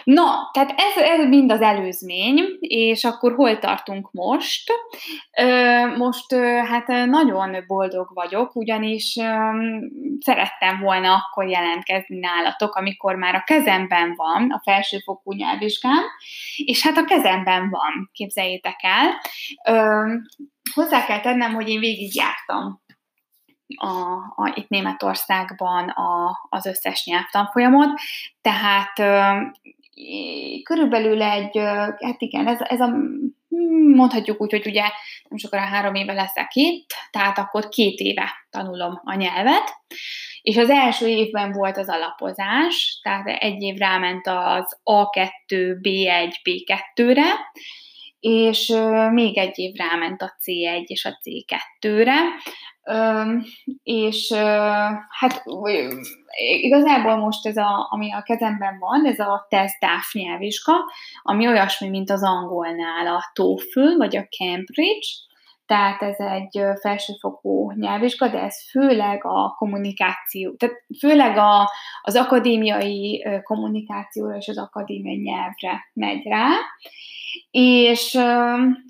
Na, 0.04 0.50
tehát 0.52 0.75
ez, 0.76 1.02
ez 1.02 1.28
mind 1.28 1.50
az 1.50 1.61
előzmény, 1.61 2.56
és 2.61 3.04
akkor 3.04 3.34
hol 3.34 3.58
tartunk 3.58 4.11
most? 4.11 4.73
Most 5.96 6.34
hát 6.68 6.87
nagyon 7.06 7.64
boldog 7.66 8.11
vagyok, 8.14 8.56
ugyanis 8.56 9.16
szerettem 10.20 10.80
volna 10.80 11.14
akkor 11.14 11.49
jelentkezni 11.49 12.18
nálatok, 12.18 12.75
amikor 12.75 13.14
már 13.14 13.34
a 13.34 13.44
kezemben 13.46 14.14
van 14.16 14.50
a 14.50 14.61
felsőfokú 14.64 15.32
nyelvvizsgám, 15.32 16.02
és 16.56 16.82
hát 16.82 16.96
a 16.96 17.04
kezemben 17.04 17.70
van, 17.70 18.11
képzeljétek 18.12 18.80
el. 18.82 19.20
Hozzá 20.75 21.04
kell 21.04 21.20
tennem, 21.20 21.54
hogy 21.54 21.68
én 21.68 21.80
végigjártam 21.80 22.82
a, 23.76 24.12
a, 24.37 24.52
itt 24.54 24.68
Németországban 24.68 25.88
a, 25.88 26.38
az 26.49 26.66
összes 26.66 27.04
nyelvtanfolyamot, 27.04 27.88
tehát 28.40 28.99
körülbelül 30.62 31.22
egy, 31.22 31.58
hát 31.98 32.16
igen, 32.20 32.46
ez, 32.46 32.58
ez 32.60 32.80
a, 32.80 32.86
hmm, 32.86 33.94
mondhatjuk 33.94 34.40
úgy, 34.40 34.50
hogy 34.50 34.66
ugye 34.66 34.82
nem 35.28 35.38
sokára 35.38 35.64
három 35.64 35.94
éve 35.94 36.12
leszek 36.12 36.54
itt, 36.54 36.86
tehát 37.10 37.38
akkor 37.38 37.68
két 37.68 37.98
éve 37.98 38.46
tanulom 38.50 39.00
a 39.04 39.14
nyelvet, 39.14 39.72
és 40.42 40.56
az 40.56 40.70
első 40.70 41.06
évben 41.06 41.52
volt 41.52 41.76
az 41.76 41.88
alapozás, 41.88 42.98
tehát 43.02 43.26
egy 43.26 43.62
év 43.62 43.76
ráment 43.76 44.26
az 44.26 44.80
A2, 44.84 45.76
B1, 45.82 46.34
B2-re, 46.44 47.30
és 48.20 48.72
még 49.12 49.38
egy 49.38 49.58
év 49.58 49.74
ráment 49.74 50.22
a 50.22 50.36
C1 50.44 50.84
és 50.84 51.04
a 51.04 51.18
C2-re, 51.22 52.20
és 53.82 54.32
hát 55.08 55.42
igazából 56.60 57.16
most 57.16 57.46
ez, 57.46 57.56
a, 57.56 57.86
ami 57.90 58.12
a 58.12 58.22
kezemben 58.22 58.78
van, 58.78 59.06
ez 59.06 59.18
a 59.18 59.46
TESDAF 59.48 60.12
nyelvvizsga, 60.12 60.74
ami 61.22 61.46
olyasmi, 61.46 61.88
mint 61.88 62.10
az 62.10 62.22
angolnál 62.22 63.06
a 63.06 63.30
TOEFL, 63.32 63.96
vagy 63.96 64.16
a 64.16 64.26
Cambridge, 64.38 65.06
tehát 65.66 66.02
ez 66.02 66.18
egy 66.18 66.61
felsőfokú 66.80 67.73
nyelvvizsga, 67.73 68.28
de 68.28 68.38
ez 68.38 68.71
főleg 68.71 69.25
a 69.25 69.54
kommunikáció, 69.59 70.54
tehát 70.54 70.76
főleg 70.99 71.37
a, 71.37 71.71
az 72.02 72.16
akadémiai 72.16 73.26
kommunikációra 73.42 74.37
és 74.37 74.49
az 74.49 74.59
akadémiai 74.59 75.21
nyelvre 75.21 75.90
megy 75.92 76.26
rá, 76.26 76.49
és 77.50 78.16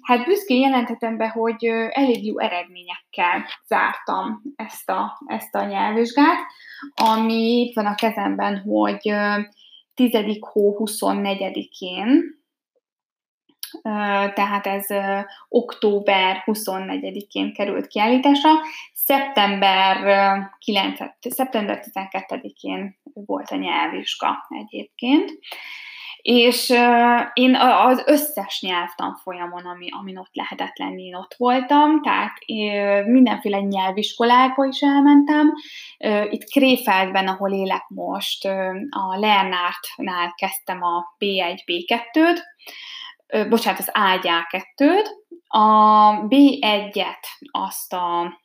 hát 0.03 0.25
büszkén 0.25 0.61
jelenthetem 0.61 1.17
be, 1.17 1.29
hogy 1.29 1.65
elég 1.91 2.27
jó 2.27 2.39
eredményekkel 2.39 3.45
zártam 3.67 4.43
ezt 4.57 4.91
a, 4.91 5.23
ezt 5.27 5.55
a 5.55 5.65
nyelvvizsgát, 5.65 6.39
ami 6.95 7.61
itt 7.61 7.75
van 7.75 7.87
a 7.87 7.95
kezemben, 7.95 8.59
hogy 8.59 9.15
10. 9.95 10.13
hó 10.41 10.77
24-én, 10.79 12.43
tehát 14.35 14.67
ez 14.67 14.87
október 15.49 16.43
24-én 16.47 17.53
került 17.53 17.87
kiállításra, 17.87 18.51
szeptember 18.93 19.97
9, 20.59 20.99
szeptember 21.21 21.85
12-én 21.93 22.97
volt 23.13 23.51
a 23.51 23.57
nyelvvizsga 23.57 24.47
egyébként, 24.49 25.33
és 26.23 26.71
én 27.33 27.57
az 27.57 28.03
összes 28.07 28.61
nyelvtanfolyamon, 28.61 29.65
ami, 29.65 29.87
amin 29.91 30.19
ott 30.19 30.35
lehetett 30.35 30.79
lenni, 30.79 31.03
én 31.03 31.15
ott 31.15 31.35
voltam, 31.39 32.03
tehát 32.03 32.33
mindenféle 33.07 33.61
nyelviskolákba 33.61 34.65
is 34.65 34.81
elmentem. 34.81 35.53
Itt 36.31 36.51
Kréfeldben, 36.51 37.29
ahol 37.29 37.53
élek 37.53 37.85
most, 37.89 38.45
a 38.91 39.17
Lernártnál 39.19 40.35
kezdtem 40.37 40.83
a 40.83 41.15
B1, 41.19 41.61
B2-t, 43.27 43.41
uh, 43.41 43.49
bocsánat, 43.49 43.81
az 43.81 43.91
ágyá 43.93 44.47
2-t, 44.51 45.07
a 45.47 46.27
B1-et 46.29 47.25
azt 47.51 47.93
a 47.93 48.39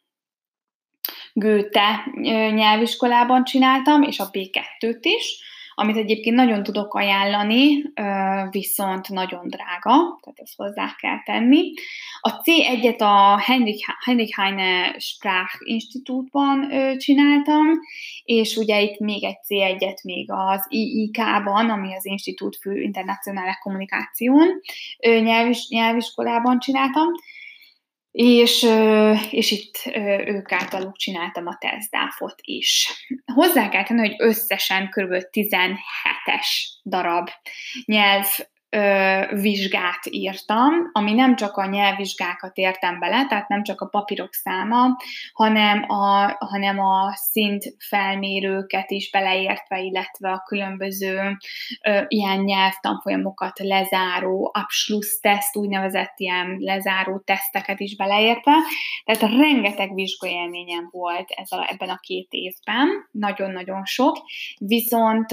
Goethe 1.33 2.05
nyelviskolában 2.51 3.43
csináltam, 3.43 4.01
és 4.01 4.19
a 4.19 4.29
B2-t 4.29 4.99
is, 5.01 5.43
amit 5.79 5.95
egyébként 5.95 6.35
nagyon 6.35 6.63
tudok 6.63 6.93
ajánlani, 6.93 7.83
viszont 8.49 9.09
nagyon 9.09 9.47
drága, 9.47 10.19
tehát 10.21 10.39
ezt 10.39 10.55
hozzá 10.55 10.95
kell 10.99 11.23
tenni. 11.23 11.71
A 12.21 12.29
C1-et 12.29 12.99
a 12.99 13.41
Heinrich 14.05 14.39
Heine 14.39 14.99
Sprach 14.99 15.55
Institutban 15.59 16.71
csináltam, 16.97 17.65
és 18.23 18.55
ugye 18.55 18.81
itt 18.81 18.99
még 18.99 19.23
egy 19.23 19.37
C1-et 19.47 20.03
még 20.03 20.31
az 20.31 20.65
IIK-ban, 20.67 21.69
ami 21.69 21.95
az 21.95 22.05
Institut 22.05 22.55
für 22.55 22.81
Internationale 22.81 23.57
Kommunikation 23.61 24.47
nyelvis, 24.99 25.67
nyelviskolában 25.69 26.59
csináltam, 26.59 27.07
és, 28.11 28.67
és 29.31 29.51
itt 29.51 29.81
ők 30.25 30.51
általuk 30.51 30.97
csináltam 30.97 31.47
a 31.47 31.57
tesztdáfot 31.59 32.35
is. 32.41 32.89
Hozzá 33.33 33.69
kell 33.69 33.83
tenni, 33.83 33.99
hogy 33.99 34.15
összesen 34.17 34.89
kb. 34.89 35.13
17-es 35.31 36.47
darab 36.85 37.29
nyelv 37.85 38.27
ö, 38.69 39.21
vizsgát 39.41 40.05
írtam, 40.09 40.89
ami 40.91 41.13
nem 41.13 41.35
csak 41.35 41.57
a 41.57 41.65
nyelvvizsgákat 41.65 42.57
értem 42.57 42.99
bele, 42.99 43.25
tehát 43.25 43.47
nem 43.47 43.63
csak 43.63 43.81
a 43.81 43.85
papírok 43.85 44.33
száma, 44.33 44.97
hanem 45.33 45.83
a, 45.87 46.35
hanem 46.39 46.79
a 46.79 47.13
szint 47.15 47.75
felmérőket 47.89 48.91
is 48.91 49.11
beleértve, 49.11 49.79
illetve 49.79 50.31
a 50.31 50.43
különböző 50.45 51.37
ö, 51.83 52.01
ilyen 52.07 52.39
nyelvtanfolyamokat 52.39 53.59
lezáró 53.59 54.51
Abschluss-teszt, 54.53 55.55
úgynevezett 55.55 56.13
ilyen 56.15 56.57
lezáró 56.59 57.19
teszteket 57.19 57.79
is 57.79 57.95
beleértve. 57.95 58.53
Tehát 59.05 59.35
rengeteg 59.35 59.93
vizsgaélményem 59.93 60.87
volt 60.91 61.29
ez 61.29 61.51
a, 61.51 61.67
ebben 61.71 61.89
a 61.89 61.99
két 62.01 62.27
évben, 62.29 62.87
nagyon-nagyon 63.11 63.85
sok, 63.85 64.17
viszont 64.57 65.29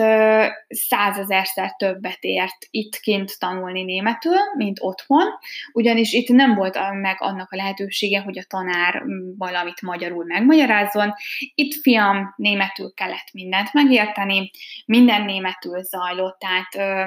százezerszer 0.69 1.76
többet 1.76 2.19
ért 2.21 2.66
itt 2.71 2.97
kint 2.97 3.25
kint 3.26 3.38
tanulni 3.38 3.83
németül, 3.83 4.37
mint 4.56 4.78
otthon, 4.80 5.25
ugyanis 5.73 6.12
itt 6.12 6.28
nem 6.28 6.54
volt 6.54 6.78
meg 6.92 7.16
annak 7.18 7.52
a 7.52 7.56
lehetősége, 7.56 8.21
hogy 8.21 8.38
a 8.38 8.45
tanár 8.49 9.02
valamit 9.38 9.83
magyarul 9.83 10.25
megmagyarázzon. 10.25 11.14
Itt 11.54 11.80
fiam 11.83 12.35
németül 12.37 12.92
kellett 12.95 13.33
mindent 13.33 13.73
megérteni, 13.73 14.50
minden 14.87 15.23
németül 15.23 15.83
zajlott, 15.83 16.38
tehát 16.38 17.04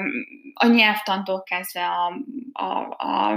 a 0.53 0.67
nyelvtantól 0.67 1.43
kezdve 1.43 1.85
a, 1.85 2.13
a, 2.51 2.95
a, 2.97 3.33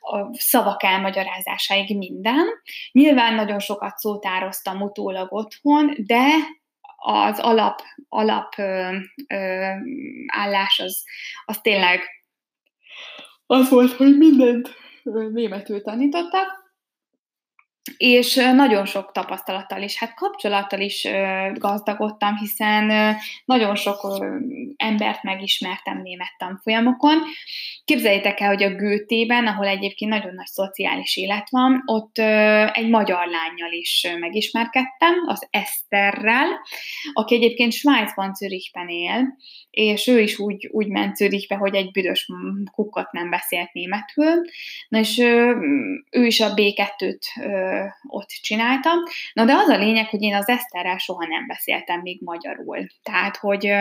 a 0.00 0.28
szavak 0.32 0.82
elmagyarázásáig 0.82 1.96
minden. 1.96 2.46
Nyilván 2.92 3.34
nagyon 3.34 3.58
sokat 3.58 3.96
szótároztam 3.96 4.80
utólag 4.80 5.32
otthon, 5.32 5.94
de 5.96 6.28
az 7.08 7.38
alap, 7.38 7.82
alap 8.08 8.54
ö, 8.58 8.96
ö, 9.26 9.70
állás 10.26 10.78
az, 10.78 11.04
az 11.44 11.60
tényleg 11.60 12.00
az 13.46 13.68
volt, 13.68 13.92
hogy 13.92 14.16
mindent 14.16 14.70
németül 15.32 15.82
tanítottak, 15.82 16.65
és 17.96 18.34
nagyon 18.34 18.84
sok 18.84 19.12
tapasztalattal 19.12 19.82
is, 19.82 19.98
hát 19.98 20.14
kapcsolattal 20.14 20.80
is 20.80 21.08
gazdagodtam, 21.54 22.36
hiszen 22.36 23.16
nagyon 23.44 23.74
sok 23.74 24.24
embert 24.76 25.22
megismertem 25.22 26.00
német 26.02 26.34
tanfolyamokon. 26.38 27.18
Képzeljétek 27.84 28.40
el, 28.40 28.48
hogy 28.48 28.62
a 28.62 28.74
Gőtében, 28.74 29.46
ahol 29.46 29.66
egyébként 29.66 30.10
nagyon 30.10 30.34
nagy 30.34 30.46
szociális 30.46 31.16
élet 31.16 31.50
van, 31.50 31.82
ott 31.86 32.18
egy 32.72 32.88
magyar 32.88 33.26
lányjal 33.26 33.72
is 33.72 34.06
megismerkedtem, 34.20 35.14
az 35.26 35.48
Eszterrel, 35.50 36.48
aki 37.12 37.34
egyébként 37.34 37.72
Svájcban, 37.72 38.34
Zürichben 38.34 38.88
él, 38.88 39.36
és 39.70 40.06
ő 40.06 40.20
is 40.20 40.38
úgy, 40.38 40.68
úgy 40.72 40.88
ment 40.88 41.16
Zürichbe, 41.16 41.54
hogy 41.54 41.74
egy 41.74 41.90
büdös 41.90 42.28
kukkot 42.72 43.12
nem 43.12 43.30
beszélt 43.30 43.72
németül, 43.72 44.40
na 44.88 44.98
és 44.98 45.18
ő 46.10 46.24
is 46.24 46.40
a 46.40 46.54
B2-t 46.54 47.20
ott 48.08 48.28
csináltam. 48.28 48.98
Na 49.32 49.44
de 49.44 49.54
az 49.54 49.68
a 49.68 49.76
lényeg, 49.76 50.08
hogy 50.08 50.22
én 50.22 50.34
az 50.34 50.48
Eszterrel 50.48 50.98
soha 50.98 51.26
nem 51.26 51.46
beszéltem 51.46 52.00
még 52.00 52.22
magyarul. 52.22 52.86
Tehát, 53.02 53.36
hogy 53.36 53.72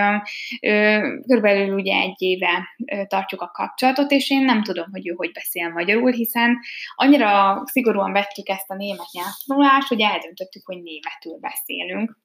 körülbelül 1.28 1.74
ugye 1.74 1.96
egy 1.96 2.22
éve 2.22 2.68
tartjuk 3.08 3.42
a 3.42 3.52
kapcsolatot, 3.54 4.12
és 4.12 4.30
én 4.30 4.46
nem 4.46 4.64
tudom, 4.64 4.86
hogy 4.92 5.08
ő 5.08 5.14
hogy 5.18 5.32
beszél 5.32 5.70
magyarul, 5.70 6.12
hiszen 6.12 6.60
annyira 6.96 7.62
szigorúan 7.66 8.12
vettük 8.12 8.50
ezt 8.50 8.70
a 8.72 8.76
német 8.76 9.12
nyelvtanulást, 9.12 9.88
hogy 9.88 10.02
eldöntöttük, 10.02 10.66
hogy 10.66 10.82
németül 10.82 11.40
beszélünk 11.40 12.24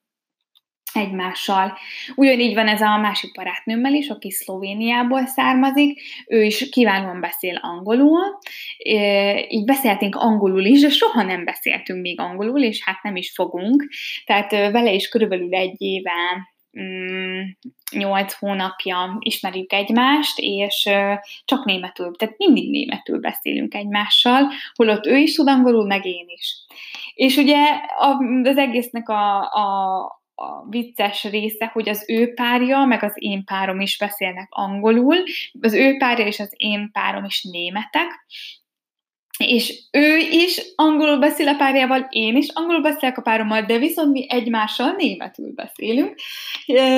egymással. 0.97 1.78
Ugyanígy 2.14 2.54
van 2.54 2.68
ez 2.68 2.80
a 2.80 2.97
másik 2.97 3.32
barátnőmmel 3.35 3.94
is, 3.94 4.09
aki 4.09 4.30
Szlovéniából 4.30 5.26
származik, 5.26 6.00
ő 6.26 6.42
is 6.42 6.68
kiválóan 6.68 7.20
beszél 7.20 7.59
angolul, 7.62 8.38
így 9.49 9.64
beszéltünk 9.64 10.16
angolul 10.16 10.64
is, 10.64 10.80
de 10.80 10.88
soha 10.88 11.23
nem 11.23 11.44
beszéltünk 11.44 12.00
még 12.00 12.20
angolul, 12.20 12.62
és 12.62 12.85
hát 12.85 13.02
nem 13.02 13.16
is 13.16 13.32
fogunk, 13.35 13.88
tehát 14.25 14.50
vele 14.50 14.92
is 14.92 15.09
körülbelül 15.09 15.54
egy 15.54 15.75
éve 15.78 16.49
mm, 16.80 17.40
nyolc 17.90 18.32
hónapja 18.32 19.16
ismerjük 19.18 19.73
egymást, 19.73 20.38
és 20.38 20.88
csak 21.44 21.64
németül, 21.64 22.16
tehát 22.16 22.38
mindig 22.38 22.70
németül 22.70 23.20
beszélünk 23.20 23.75
egymással, 23.75 24.50
holott 24.75 25.06
ő 25.06 25.16
is 25.16 25.35
tud 25.35 25.49
angolul, 25.49 25.87
meg 25.87 26.06
én 26.06 26.26
is. 26.26 26.56
És 27.14 27.37
ugye 27.37 27.56
az 28.42 28.56
egésznek 28.56 29.09
a, 29.09 29.38
a, 29.40 30.19
a 30.40 30.66
vicces 30.68 31.25
része, 31.25 31.66
hogy 31.66 31.88
az 31.88 32.04
ő 32.06 32.35
párja, 32.35 32.85
meg 32.85 33.02
az 33.02 33.12
én 33.14 33.44
párom 33.44 33.80
is 33.80 33.99
beszélnek 33.99 34.47
angolul, 34.50 35.16
az 35.61 35.73
ő 35.73 35.97
párja 35.97 36.26
és 36.26 36.40
az 36.40 36.52
én 36.56 36.90
párom 36.92 37.25
is 37.25 37.42
németek, 37.42 38.26
és 39.44 39.82
ő 39.90 40.16
is 40.16 40.61
angolul 40.75 41.18
beszél 41.18 41.49
a 41.49 41.56
párjával, 41.56 42.06
én 42.11 42.37
is 42.37 42.49
angolul 42.52 42.82
beszélek 42.82 43.18
a 43.18 43.23
párommal, 43.23 43.62
de 43.62 43.78
viszont 43.78 44.12
mi 44.12 44.26
egymással 44.28 44.94
németül 44.97 45.52
beszélünk. 45.54 46.14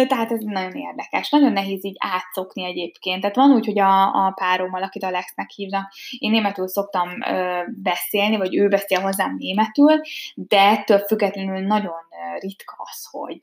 Tehát 0.09 0.33
ez 0.33 0.41
nagyon 0.41 0.73
érdekes, 0.73 1.31
nagyon 1.31 1.53
nehéz 1.53 1.85
így 1.85 1.97
átszokni 1.99 2.65
egyébként. 2.65 3.21
Tehát 3.21 3.37
van 3.37 3.51
úgy, 3.51 3.67
hogy 3.67 3.79
a, 3.79 4.27
a 4.27 4.33
párommal, 4.35 4.83
akit 4.83 5.05
Alexnek 5.05 5.51
hívnak, 5.51 5.93
én 6.19 6.31
németül 6.31 6.69
szoktam 6.69 7.09
ö, 7.29 7.61
beszélni, 7.83 8.37
vagy 8.37 8.57
ő 8.57 8.69
beszél 8.69 9.01
hozzám 9.01 9.37
németül, 9.39 10.01
de 10.35 10.61
ettől 10.61 10.99
függetlenül 10.99 11.67
nagyon 11.67 12.11
ritka 12.39 12.75
az, 12.79 13.09
hogy 13.11 13.41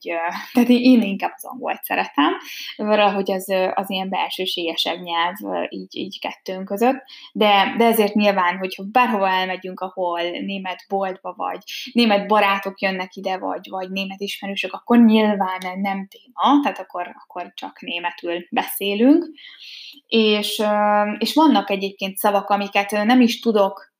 tehát 0.52 0.68
én 0.68 1.02
inkább 1.02 1.32
az 1.36 1.44
angolt 1.44 1.82
szeretem, 1.82 2.32
valahogy 2.76 3.32
az, 3.32 3.48
az 3.74 3.90
ilyen 3.90 4.08
belsőségesebb 4.08 5.00
nyelv 5.00 5.66
így, 5.68 5.96
így 5.96 6.20
kettőnk 6.20 6.64
között, 6.64 7.02
de, 7.32 7.74
de 7.78 7.84
ezért 7.84 8.14
nyilván, 8.14 8.58
hogyha 8.58 8.82
bárhova 8.92 9.28
elmegyünk, 9.28 9.80
ahol 9.80 10.20
német 10.20 10.84
boltba, 10.88 11.34
vagy 11.36 11.58
német 11.92 12.26
barátok 12.26 12.80
jönnek 12.80 13.14
ide, 13.14 13.38
vagy, 13.38 13.68
vagy 13.68 13.90
német 13.90 14.20
ismerősök, 14.20 14.72
akkor 14.72 14.98
nyilván 14.98 15.60
nem 15.60 16.08
téma, 16.08 16.60
tehát 16.62 16.78
akkor, 16.78 17.14
akkor 17.22 17.52
csak 17.54 17.80
németül 17.80 18.46
beszélünk. 18.50 19.28
És, 20.06 20.62
és 21.18 21.34
vannak 21.34 21.70
egyébként 21.70 22.16
szavak, 22.16 22.48
amiket 22.48 22.90
nem 22.90 23.20
is 23.20 23.40
tudok, 23.40 23.92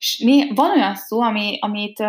van 0.55 0.71
olyan 0.71 0.95
szó, 0.95 1.21
ami, 1.21 1.59
amit 1.61 2.05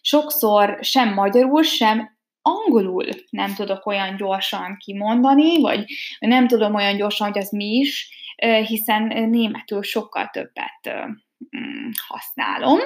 sokszor 0.00 0.78
sem 0.80 1.14
magyarul, 1.14 1.62
sem 1.62 2.16
angolul 2.42 3.06
nem 3.30 3.54
tudok 3.54 3.86
olyan 3.86 4.16
gyorsan 4.16 4.76
kimondani, 4.76 5.60
vagy 5.60 5.84
nem 6.18 6.46
tudom 6.46 6.74
olyan 6.74 6.96
gyorsan, 6.96 7.28
hogy 7.28 7.38
az 7.38 7.50
mi 7.50 7.66
is, 7.66 8.10
hiszen 8.66 9.02
németül 9.30 9.82
sokkal 9.82 10.28
többet 10.32 11.08
használom. 12.06 12.78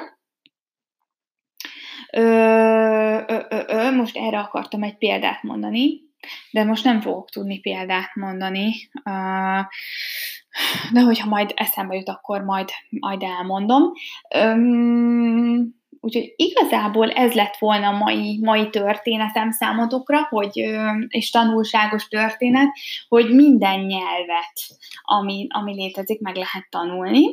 Ö, 2.13 2.21
ö, 3.27 3.43
ö, 3.49 3.63
ö, 3.67 3.91
most 3.91 4.17
erre 4.17 4.39
akartam 4.39 4.83
egy 4.83 4.99
példát 4.99 5.43
mondani, 5.43 6.01
de 6.51 6.65
most 6.65 6.85
nem 6.85 7.01
fogok 7.01 7.31
tudni 7.31 7.61
példát 7.61 8.15
mondani. 8.15 8.73
De 10.93 11.01
hogyha 11.01 11.29
majd 11.29 11.53
eszembe 11.57 11.95
jut, 11.95 12.09
akkor 12.09 12.41
majd, 12.41 12.69
majd 12.89 13.23
elmondom. 13.23 13.93
Úgyhogy 16.05 16.33
igazából 16.37 17.11
ez 17.11 17.33
lett 17.33 17.57
volna 17.59 17.89
a 17.89 17.97
mai, 17.97 18.39
mai 18.41 18.71
történetem 18.71 19.51
számotokra, 19.51 20.27
hogy, 20.31 20.71
és 21.09 21.31
tanulságos 21.31 22.09
történet, 22.09 22.69
hogy 23.09 23.35
minden 23.35 23.81
nyelvet, 23.81 24.53
ami, 25.03 25.47
ami 25.49 25.75
létezik, 25.75 26.21
meg 26.21 26.37
lehet 26.37 26.67
tanulni. 26.71 27.25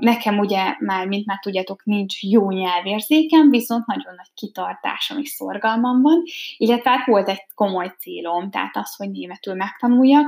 Nekem 0.00 0.38
ugye 0.38 0.74
már, 0.78 1.06
mint 1.06 1.26
már 1.26 1.38
tudjátok, 1.38 1.84
nincs 1.84 2.22
jó 2.22 2.50
nyelvérzékem, 2.50 3.50
viszont 3.50 3.86
nagyon 3.86 4.14
nagy 4.16 4.30
kitartásom 4.34 5.18
és 5.18 5.28
szorgalmam 5.28 6.02
van, 6.02 6.22
illetve 6.56 6.90
hát 6.90 7.06
volt 7.06 7.28
egy 7.28 7.42
komoly 7.54 7.94
célom, 7.98 8.50
tehát 8.50 8.76
az, 8.76 8.96
hogy 8.96 9.10
németül 9.10 9.54
megtanuljak. 9.54 10.26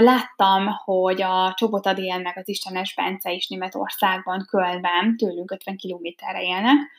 Láttam, 0.00 0.66
hogy 0.84 1.22
a 1.22 1.52
Csobot 1.56 1.86
Adél 1.86 2.18
meg 2.18 2.38
az 2.38 2.48
Istenes 2.48 2.94
Bence 2.94 3.32
is 3.32 3.48
Németországban, 3.48 4.46
Kölnben, 4.50 5.16
tőlünk 5.16 5.50
50 5.50 5.76
kilométerre 5.76 6.42
élnek, 6.56 6.90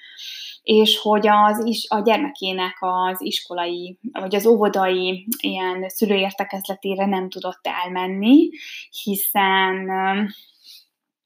és 0.63 0.97
hogy 0.97 1.27
az 1.27 1.65
is, 1.65 1.85
a 1.89 2.01
gyermekének 2.01 2.77
az 2.79 3.21
iskolai, 3.21 3.97
vagy 4.11 4.35
az 4.35 4.45
óvodai 4.45 5.27
ilyen 5.37 5.89
szülőértekezletére 5.89 7.05
nem 7.05 7.29
tudott 7.29 7.67
elmenni, 7.83 8.49
hiszen 9.03 9.89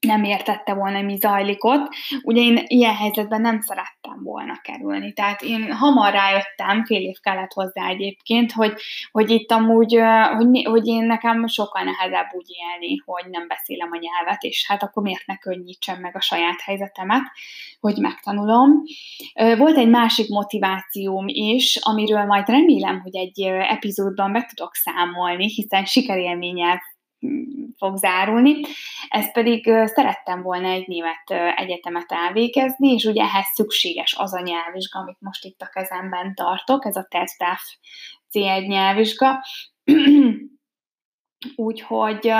nem 0.06 0.24
értette 0.24 0.74
volna, 0.74 1.00
mi 1.00 1.16
zajlik 1.16 1.64
ott. 1.64 1.92
Ugye 2.22 2.40
én 2.40 2.64
ilyen 2.66 2.94
helyzetben 2.94 3.40
nem 3.40 3.60
szerettem 3.60 4.22
volna 4.22 4.60
kerülni. 4.62 5.12
Tehát 5.12 5.42
én 5.42 5.72
hamar 5.72 6.12
rájöttem, 6.12 6.84
fél 6.84 7.00
év 7.00 7.16
kellett 7.20 7.52
hozzá 7.52 7.88
egyébként, 7.88 8.52
hogy, 8.52 8.72
hogy 9.12 9.30
itt 9.30 9.52
amúgy, 9.52 9.98
hogy, 10.36 10.62
hogy 10.64 10.86
én 10.86 11.04
nekem 11.04 11.46
sokkal 11.46 11.82
nehezebb 11.82 12.28
úgy 12.32 12.46
élni, 12.48 13.02
hogy 13.04 13.30
nem 13.30 13.48
beszélem 13.48 13.88
a 13.92 13.98
nyelvet, 14.00 14.42
és 14.42 14.66
hát 14.68 14.82
akkor 14.82 15.02
miért 15.02 15.26
ne 15.26 15.36
könnyítsem 15.36 16.00
meg 16.00 16.16
a 16.16 16.20
saját 16.20 16.60
helyzetemet, 16.60 17.22
hogy 17.80 17.96
megtanulom. 17.96 18.82
Volt 19.34 19.76
egy 19.76 19.88
másik 19.88 20.28
motivációm 20.28 21.24
is, 21.28 21.78
amiről 21.82 22.24
majd 22.24 22.48
remélem, 22.48 23.00
hogy 23.00 23.16
egy 23.16 23.40
epizódban 23.68 24.30
meg 24.30 24.46
tudok 24.46 24.74
számolni, 24.74 25.48
hiszen 25.48 25.84
sikerélménnyel 25.84 26.80
fog 27.76 27.96
zárulni. 27.96 28.60
Ez 29.08 29.32
pedig 29.32 29.64
szerettem 29.84 30.42
volna 30.42 30.68
egy 30.68 30.86
német 30.86 31.54
egyetemet 31.56 32.12
elvégezni, 32.12 32.92
és 32.92 33.04
ugye 33.04 33.22
ehhez 33.22 33.46
szükséges 33.54 34.14
az 34.18 34.34
a 34.34 34.40
nyelvvizsga, 34.40 34.98
amit 34.98 35.20
most 35.20 35.44
itt 35.44 35.60
a 35.60 35.70
kezemben 35.72 36.34
tartok, 36.34 36.86
ez 36.86 36.96
a 36.96 37.06
TESDAF 37.10 37.62
C1 38.32 38.66
nyelvvizsga. 38.66 39.40
Úgyhogy, 41.56 42.32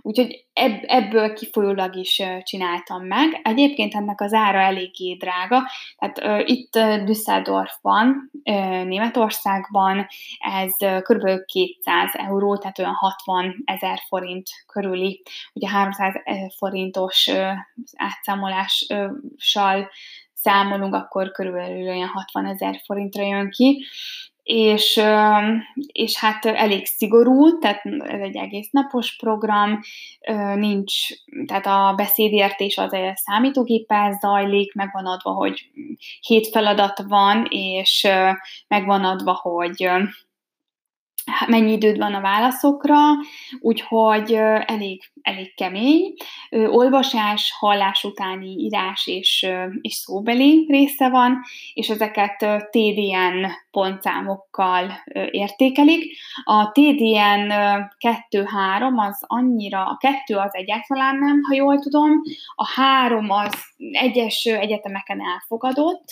úgyhogy 0.00 0.44
ebből 0.86 1.32
kifolyólag 1.32 1.96
is 1.96 2.22
csináltam 2.42 3.06
meg. 3.06 3.40
Egyébként 3.42 3.94
ennek 3.94 4.20
az 4.20 4.32
ára 4.32 4.58
eléggé 4.58 5.14
drága, 5.14 5.70
tehát 5.96 6.48
itt 6.48 6.78
Düsseldorfban, 7.04 8.30
Németországban 8.84 10.06
ez 10.38 11.02
kb. 11.02 11.44
200 11.44 12.10
euró, 12.12 12.56
tehát 12.58 12.78
olyan 12.78 12.94
60 12.94 13.62
ezer 13.64 13.98
forint 14.08 14.48
körüli, 14.66 15.22
ugye 15.52 15.68
300 15.68 16.14
forintos 16.58 17.30
átszámolással 17.96 19.90
számolunk, 20.34 20.94
akkor 20.94 21.30
körülbelül 21.30 21.88
olyan 21.88 22.08
60 22.08 22.46
ezer 22.46 22.80
forintra 22.84 23.22
jön 23.22 23.50
ki, 23.50 23.84
és, 24.44 25.00
és 25.86 26.18
hát 26.18 26.44
elég 26.44 26.86
szigorú, 26.86 27.58
tehát 27.58 27.82
ez 27.84 28.20
egy 28.20 28.36
egész 28.36 28.70
napos 28.70 29.16
program, 29.16 29.80
nincs, 30.54 30.92
tehát 31.46 31.66
a 31.66 31.94
beszédértés 31.96 32.78
az 32.78 32.92
egy 32.92 33.16
számítógéppel 33.16 34.12
zajlik, 34.20 34.74
meg 34.74 34.88
van 34.92 35.06
adva, 35.06 35.30
hogy 35.30 35.70
hét 36.20 36.48
feladat 36.48 37.02
van, 37.08 37.46
és 37.48 38.08
meg 38.68 38.86
van 38.86 39.04
adva, 39.04 39.32
hogy 39.42 39.90
mennyi 41.46 41.72
időd 41.72 41.98
van 41.98 42.14
a 42.14 42.20
válaszokra, 42.20 42.98
úgyhogy 43.60 44.32
elég, 44.66 45.02
elég 45.22 45.54
kemény. 45.54 46.14
Olvasás, 46.50 47.54
hallás 47.58 48.04
utáni 48.04 48.50
írás 48.58 49.06
és, 49.06 49.46
és 49.80 49.94
szóbeli 49.94 50.66
része 50.68 51.08
van, 51.08 51.40
és 51.74 51.88
ezeket 51.88 52.36
TDN 52.70 53.46
pontszámokkal 53.70 54.92
értékelik. 55.30 56.16
A 56.44 56.70
TDN 56.70 57.52
2-3 58.30 59.08
az 59.08 59.24
annyira, 59.26 59.84
a 59.84 59.96
2 60.00 60.36
az 60.36 60.54
egyáltalán 60.54 61.16
nem, 61.16 61.40
ha 61.48 61.54
jól 61.54 61.78
tudom, 61.78 62.22
a 62.54 62.66
3 62.74 63.30
az 63.30 63.54
egyes 63.92 64.44
egyetemeken 64.44 65.20
elfogadott, 65.20 66.04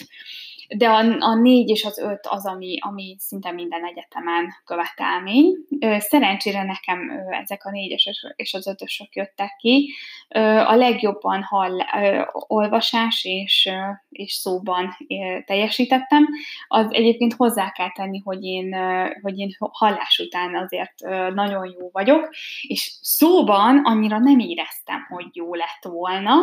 de 0.76 0.88
a, 0.88 0.98
a 1.18 1.34
négy 1.34 1.68
és 1.68 1.84
az 1.84 1.98
öt 1.98 2.26
az, 2.26 2.46
ami, 2.46 2.78
ami 2.80 3.16
szinte 3.18 3.52
minden 3.52 3.84
egyetemen 3.84 4.54
követelmény. 4.64 5.54
Szerencsére 5.98 6.62
nekem 6.62 7.10
ezek 7.30 7.64
a 7.64 7.70
négyes 7.70 8.08
és 8.36 8.54
az 8.54 8.66
ötösök 8.66 9.14
jöttek 9.14 9.56
ki. 9.58 9.94
A 10.66 10.74
legjobban 10.74 11.42
hall, 11.42 11.78
olvasás 12.32 13.24
és, 13.24 13.70
és 14.08 14.32
szóban 14.32 14.96
teljesítettem. 15.44 16.28
Az 16.68 16.86
egyébként 16.90 17.34
hozzá 17.34 17.70
kell 17.70 17.92
tenni, 17.92 18.20
hogy 18.24 18.44
én, 18.44 18.74
hogy 19.22 19.38
én 19.38 19.56
hallás 19.58 20.18
után 20.26 20.56
azért 20.56 20.94
nagyon 21.34 21.74
jó 21.78 21.88
vagyok, 21.92 22.28
és 22.62 22.92
szóban 23.00 23.80
annyira 23.84 24.18
nem 24.18 24.38
éreztem, 24.38 25.06
hogy 25.08 25.26
jó 25.32 25.54
lett 25.54 25.82
volna, 25.82 26.34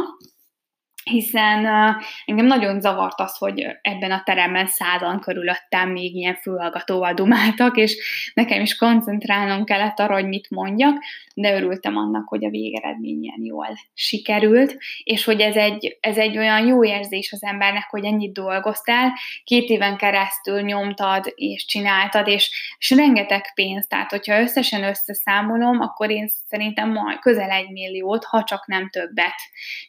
hiszen 1.10 1.65
uh, 1.65 2.04
engem 2.26 2.45
nagyon 2.45 2.82
zavart 2.82 3.19
az, 3.19 3.38
hogy 3.38 3.65
ebben 3.82 4.12
a 4.12 4.22
teremben 4.26 4.67
százan 4.67 5.19
körülöttem 5.19 5.89
még 5.89 6.15
ilyen 6.15 6.36
fülhallgatóval 6.36 7.13
dumáltak, 7.13 7.78
és 7.78 7.98
nekem 8.34 8.62
is 8.62 8.76
koncentrálnom 8.76 9.63
kellett 9.63 10.00
arra, 10.00 10.13
hogy 10.13 10.28
mit 10.28 10.50
mondjak, 10.50 11.04
de 11.34 11.56
örültem 11.56 11.98
annak, 11.98 12.28
hogy 12.28 12.45
a 12.45 12.50
végeredmény 12.50 13.24
ilyen 13.24 13.43
jól 13.43 13.67
sikerült, 13.93 14.78
és 15.04 15.24
hogy 15.24 15.39
ez 15.41 15.56
egy, 15.56 15.98
ez 16.00 16.17
egy 16.17 16.38
olyan 16.38 16.65
jó 16.65 16.86
érzés 16.86 17.32
az 17.32 17.43
embernek, 17.43 17.88
hogy 17.89 18.06
ennyit 18.06 18.34
dolgoztál, 18.34 19.13
két 19.43 19.69
éven 19.69 19.98
keresztül 19.98 20.62
nyomtad 20.62 21.34
és 21.36 21.65
csináltad, 21.65 22.28
és, 22.28 22.76
és 22.78 22.89
rengeteg 22.89 23.52
pénzt, 23.54 23.89
tehát 23.89 24.10
hogyha 24.10 24.41
összesen 24.41 24.84
összeszámolom, 24.84 25.80
akkor 25.80 26.10
én 26.10 26.28
szerintem 26.48 26.91
majd 26.91 27.19
közel 27.19 27.50
egy 27.50 27.69
milliót, 27.69 28.24
ha 28.24 28.43
csak 28.43 28.67
nem 28.67 28.89
többet 28.89 29.36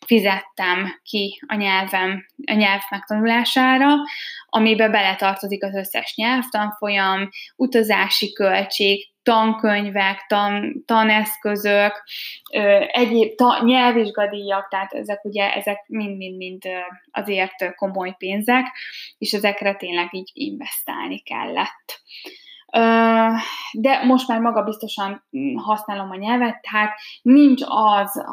fizettem 0.07 1.01
ki 1.11 1.41
a 1.47 1.55
nyelvem, 1.55 2.27
a 2.47 2.53
nyelv 2.53 2.81
megtanulására, 2.91 3.95
amibe 4.47 4.89
beletartozik 4.89 5.65
az 5.65 5.75
összes 5.75 6.15
nyelvtanfolyam, 6.17 7.29
utazási 7.57 8.33
költség, 8.33 9.09
tankönyvek, 9.23 10.25
tan, 10.29 10.85
taneszközök, 10.87 12.03
egyéb 12.87 13.35
ta, 13.35 13.63
nyelvvizsgadíjak, 13.65 14.69
tehát 14.69 14.93
ezek 14.93 15.25
ugye, 15.25 15.53
ezek 15.55 15.85
mind-mind-mind 15.87 16.63
azért 17.11 17.75
komoly 17.75 18.15
pénzek, 18.19 18.67
és 19.19 19.33
ezekre 19.33 19.75
tényleg 19.75 20.09
így 20.15 20.31
investálni 20.33 21.19
kellett 21.19 22.01
de 23.73 24.05
most 24.05 24.29
már 24.29 24.41
magabiztosan 24.41 25.23
használom 25.57 26.11
a 26.11 26.17
nyelvet, 26.17 26.61
tehát 26.71 26.95
nincs 27.23 27.63
az, 27.67 28.25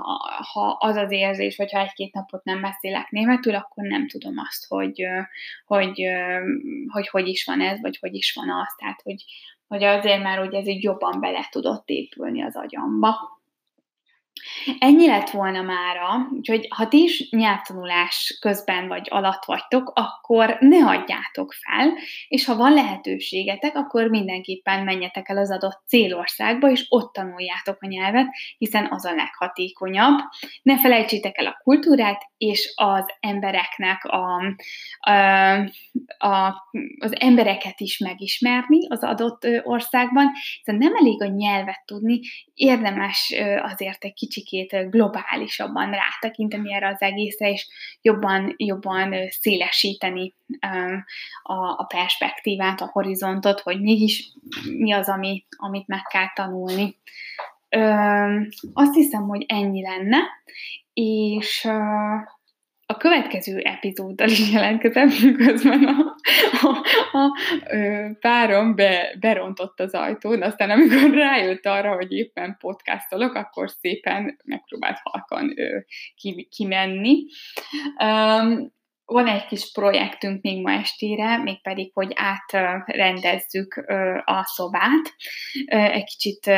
ha 0.54 0.78
az 0.80 0.95
az 0.95 1.12
érzés, 1.12 1.56
hogyha 1.56 1.80
egy-két 1.80 2.13
napot 2.13 2.43
nem 2.43 2.62
beszélek 2.62 3.10
németül, 3.10 3.56
akkor 3.56 3.84
nem 3.84 4.08
tudom 4.08 4.34
azt, 4.47 4.67
hogy 4.67 5.06
hogy, 5.65 6.08
hogy, 6.88 7.08
hogy 7.08 7.28
is 7.28 7.45
van 7.45 7.62
ez, 7.62 7.82
vagy 7.82 7.97
hogy 8.00 8.15
is 8.15 8.34
van 8.34 8.50
az, 8.50 8.73
tehát 8.78 9.02
hogy, 9.04 9.23
hogy 9.67 9.84
azért 9.84 10.23
már 10.23 10.38
hogy 10.38 10.54
ez 10.54 10.67
így 10.67 10.84
jobban 10.84 11.19
bele 11.19 11.47
tudott 11.52 11.89
épülni 11.89 12.43
az 12.43 12.56
agyamba. 12.56 13.37
Ennyi 14.80 15.08
lett 15.08 15.30
volna 15.30 15.62
mára, 15.62 16.27
úgyhogy 16.36 16.67
ha 16.69 16.88
ti 16.88 17.03
is 17.03 17.30
nyelvtanulás 17.30 18.38
közben 18.41 18.88
vagy 18.88 19.08
alatt 19.10 19.45
vagytok, 19.45 19.91
akkor 19.95 20.58
ne 20.60 20.86
adjátok 20.86 21.53
fel, 21.53 21.93
és 22.27 22.45
ha 22.45 22.56
van 22.56 22.73
lehetőségetek, 22.73 23.75
akkor 23.75 24.08
mindenképpen 24.08 24.84
menjetek 24.84 25.30
el 25.30 25.38
az 25.38 25.51
adott 25.51 25.82
célországba, 25.86 26.69
és 26.69 26.86
ott 26.89 27.13
tanuljátok 27.13 27.77
a 27.80 27.88
nyelvet, 27.88 28.27
hiszen 28.58 28.88
az 28.89 29.06
a 29.06 29.13
leghatékonyabb. 29.13 30.19
Ne 30.62 30.80
felejtsétek 30.80 31.38
el 31.38 31.45
a 31.45 31.60
kultúrát, 31.63 32.21
és 32.38 32.73
az 32.75 33.06
embereknek 33.19 34.06
a, 34.06 34.56
a, 34.99 35.56
a, 36.17 36.69
az 36.99 37.19
embereket 37.19 37.80
is 37.80 37.97
megismerni 37.97 38.88
az 38.89 39.03
adott 39.03 39.47
országban, 39.63 40.32
hiszen 40.58 40.75
nem 40.75 40.95
elég 40.95 41.21
a 41.21 41.27
nyelvet 41.27 41.84
tudni, 41.86 42.19
érdemes 42.53 43.34
azért 43.62 44.03
egy 44.03 44.13
kicsikét 44.13 44.57
globálisabban 44.65 45.91
rátekinteni 45.91 46.74
erre 46.74 46.88
az 46.88 47.02
egészre, 47.02 47.52
és 47.52 47.67
jobban, 48.02 48.54
jobban 48.58 49.13
szélesíteni 49.30 50.34
a, 51.43 51.54
a 51.54 51.86
perspektívát, 51.88 52.82
a 52.82 52.89
horizontot, 52.91 53.60
hogy 53.60 53.82
mégis 53.82 54.32
mi 54.78 54.91
az, 54.91 55.10
ami, 55.10 55.46
amit 55.58 55.88
meg 55.88 56.02
kell 56.02 56.34
tanulni. 56.36 56.98
Ö, 57.70 57.84
azt 58.74 58.93
hiszem, 58.93 59.28
hogy 59.28 59.46
ennyi 59.48 59.82
lenne, 59.82 60.17
és 60.93 61.67
a 62.89 62.97
következő 62.97 63.58
epizóddal 63.58 64.30
is 64.30 64.52
jelentkezem, 64.52 65.08
miközben 65.23 65.84
a, 65.84 66.15
a, 66.62 66.84
a, 67.12 67.17
a 67.17 67.32
párom 68.19 68.76
be, 68.76 69.15
berontott 69.19 69.80
az 69.80 69.93
ajtón, 69.93 70.41
aztán 70.41 70.69
amikor 70.69 71.10
rájött 71.10 71.65
arra, 71.65 71.95
hogy 71.95 72.12
éppen 72.12 72.56
podcastolok, 72.60 73.34
akkor 73.34 73.69
szépen 73.69 74.39
megpróbált 74.43 75.00
halkan 75.04 75.54
ki, 76.15 76.47
kimenni. 76.52 77.26
Um, 78.04 78.76
van 79.10 79.28
egy 79.28 79.46
kis 79.46 79.72
projektünk 79.72 80.41
még 80.41 80.62
ma 80.62 80.72
estére, 80.72 81.38
mégpedig, 81.38 81.91
hogy 81.93 82.12
átrendezzük 82.15 83.86
a 84.26 84.43
szobát, 84.43 85.15
egy 85.65 86.04
kicsit 86.04 86.52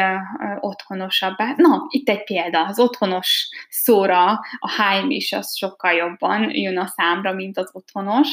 otthonosabbá. 0.59 1.53
Na, 1.57 1.85
itt 1.89 2.09
egy 2.09 2.23
példa, 2.23 2.65
az 2.65 2.79
otthonos 2.79 3.49
szóra 3.69 4.27
a 4.59 4.71
hájm 4.77 5.09
is 5.09 5.31
az 5.31 5.57
sokkal 5.57 5.91
jobban 5.91 6.55
jön 6.55 6.77
a 6.77 6.87
számra, 6.87 7.33
mint 7.33 7.57
az 7.57 7.69
otthonos, 7.73 8.27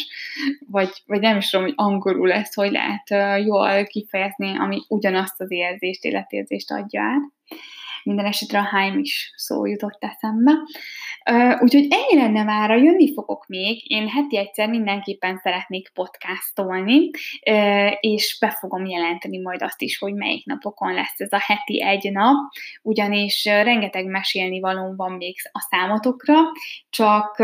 vagy, 0.66 0.90
vagy 1.06 1.20
nem 1.20 1.36
is 1.36 1.50
tudom, 1.50 1.66
hogy 1.66 1.74
angolul 1.76 2.32
ezt, 2.32 2.54
hogy 2.54 2.70
lehet 2.70 3.40
jól 3.44 3.84
kifejezni, 3.84 4.58
ami 4.58 4.84
ugyanazt 4.88 5.40
az 5.40 5.50
érzést, 5.50 6.04
életérzést 6.04 6.70
adja 6.70 7.02
át 7.02 7.34
minden 8.06 8.26
esetre 8.26 8.58
a 8.58 8.68
Heim 8.76 8.98
is 8.98 9.32
szó 9.36 9.66
jutott 9.66 10.04
eszembe. 10.04 10.52
Úgyhogy 11.60 11.86
ennyi 11.90 12.22
lenne 12.22 12.42
már, 12.42 12.70
jönni 12.70 13.12
fogok 13.12 13.46
még, 13.46 13.90
én 13.90 14.08
heti 14.08 14.38
egyszer 14.38 14.68
mindenképpen 14.68 15.38
szeretnék 15.42 15.90
podcastolni, 15.94 17.10
és 18.00 18.36
be 18.40 18.50
fogom 18.50 18.86
jelenteni 18.86 19.38
majd 19.38 19.62
azt 19.62 19.82
is, 19.82 19.98
hogy 19.98 20.14
melyik 20.14 20.46
napokon 20.46 20.94
lesz 20.94 21.20
ez 21.20 21.32
a 21.32 21.40
heti 21.40 21.82
egy 21.82 22.12
nap, 22.12 22.36
ugyanis 22.82 23.44
rengeteg 23.44 24.06
mesélni 24.06 24.60
valóm 24.60 24.96
van 24.96 25.12
még 25.12 25.36
a 25.52 25.60
számotokra, 25.70 26.34
csak 26.90 27.36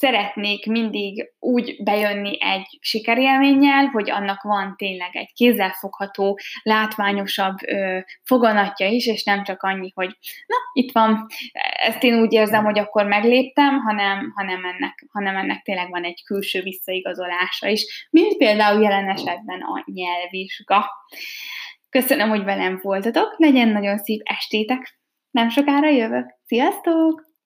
szeretnék 0.00 0.66
mindig 0.66 1.32
úgy 1.38 1.76
bejönni 1.82 2.42
egy 2.42 2.78
sikerélménnyel, 2.80 3.86
hogy 3.86 4.10
annak 4.10 4.42
van 4.42 4.74
tényleg 4.76 5.16
egy 5.16 5.32
kézzelfogható, 5.32 6.38
látványosabb 6.62 7.56
ö, 7.66 7.98
foganatja 8.22 8.86
is, 8.86 9.06
és 9.06 9.24
nem 9.24 9.44
csak 9.44 9.62
annyi, 9.62 9.90
hogy 9.94 10.16
na, 10.46 10.56
itt 10.72 10.92
van, 10.92 11.26
ezt 11.82 12.02
én 12.02 12.20
úgy 12.20 12.32
érzem, 12.32 12.64
hogy 12.64 12.78
akkor 12.78 13.06
megléptem, 13.06 13.78
hanem, 13.78 14.32
hanem, 14.34 14.64
ennek, 14.64 15.06
hanem 15.12 15.36
ennek 15.36 15.62
tényleg 15.62 15.90
van 15.90 16.04
egy 16.04 16.22
külső 16.24 16.62
visszaigazolása 16.62 17.68
is, 17.68 18.08
mint 18.10 18.36
például 18.36 18.82
jelen 18.82 19.08
esetben 19.08 19.60
a 19.60 19.84
nyelvvizsga. 19.86 20.90
Köszönöm, 21.88 22.28
hogy 22.28 22.44
velem 22.44 22.78
voltatok, 22.82 23.34
legyen 23.36 23.68
nagyon 23.68 23.98
szép 23.98 24.20
estétek. 24.24 24.98
Nem 25.30 25.48
sokára 25.48 25.88
jövök. 25.88 26.26
Sziasztok! 26.46 27.29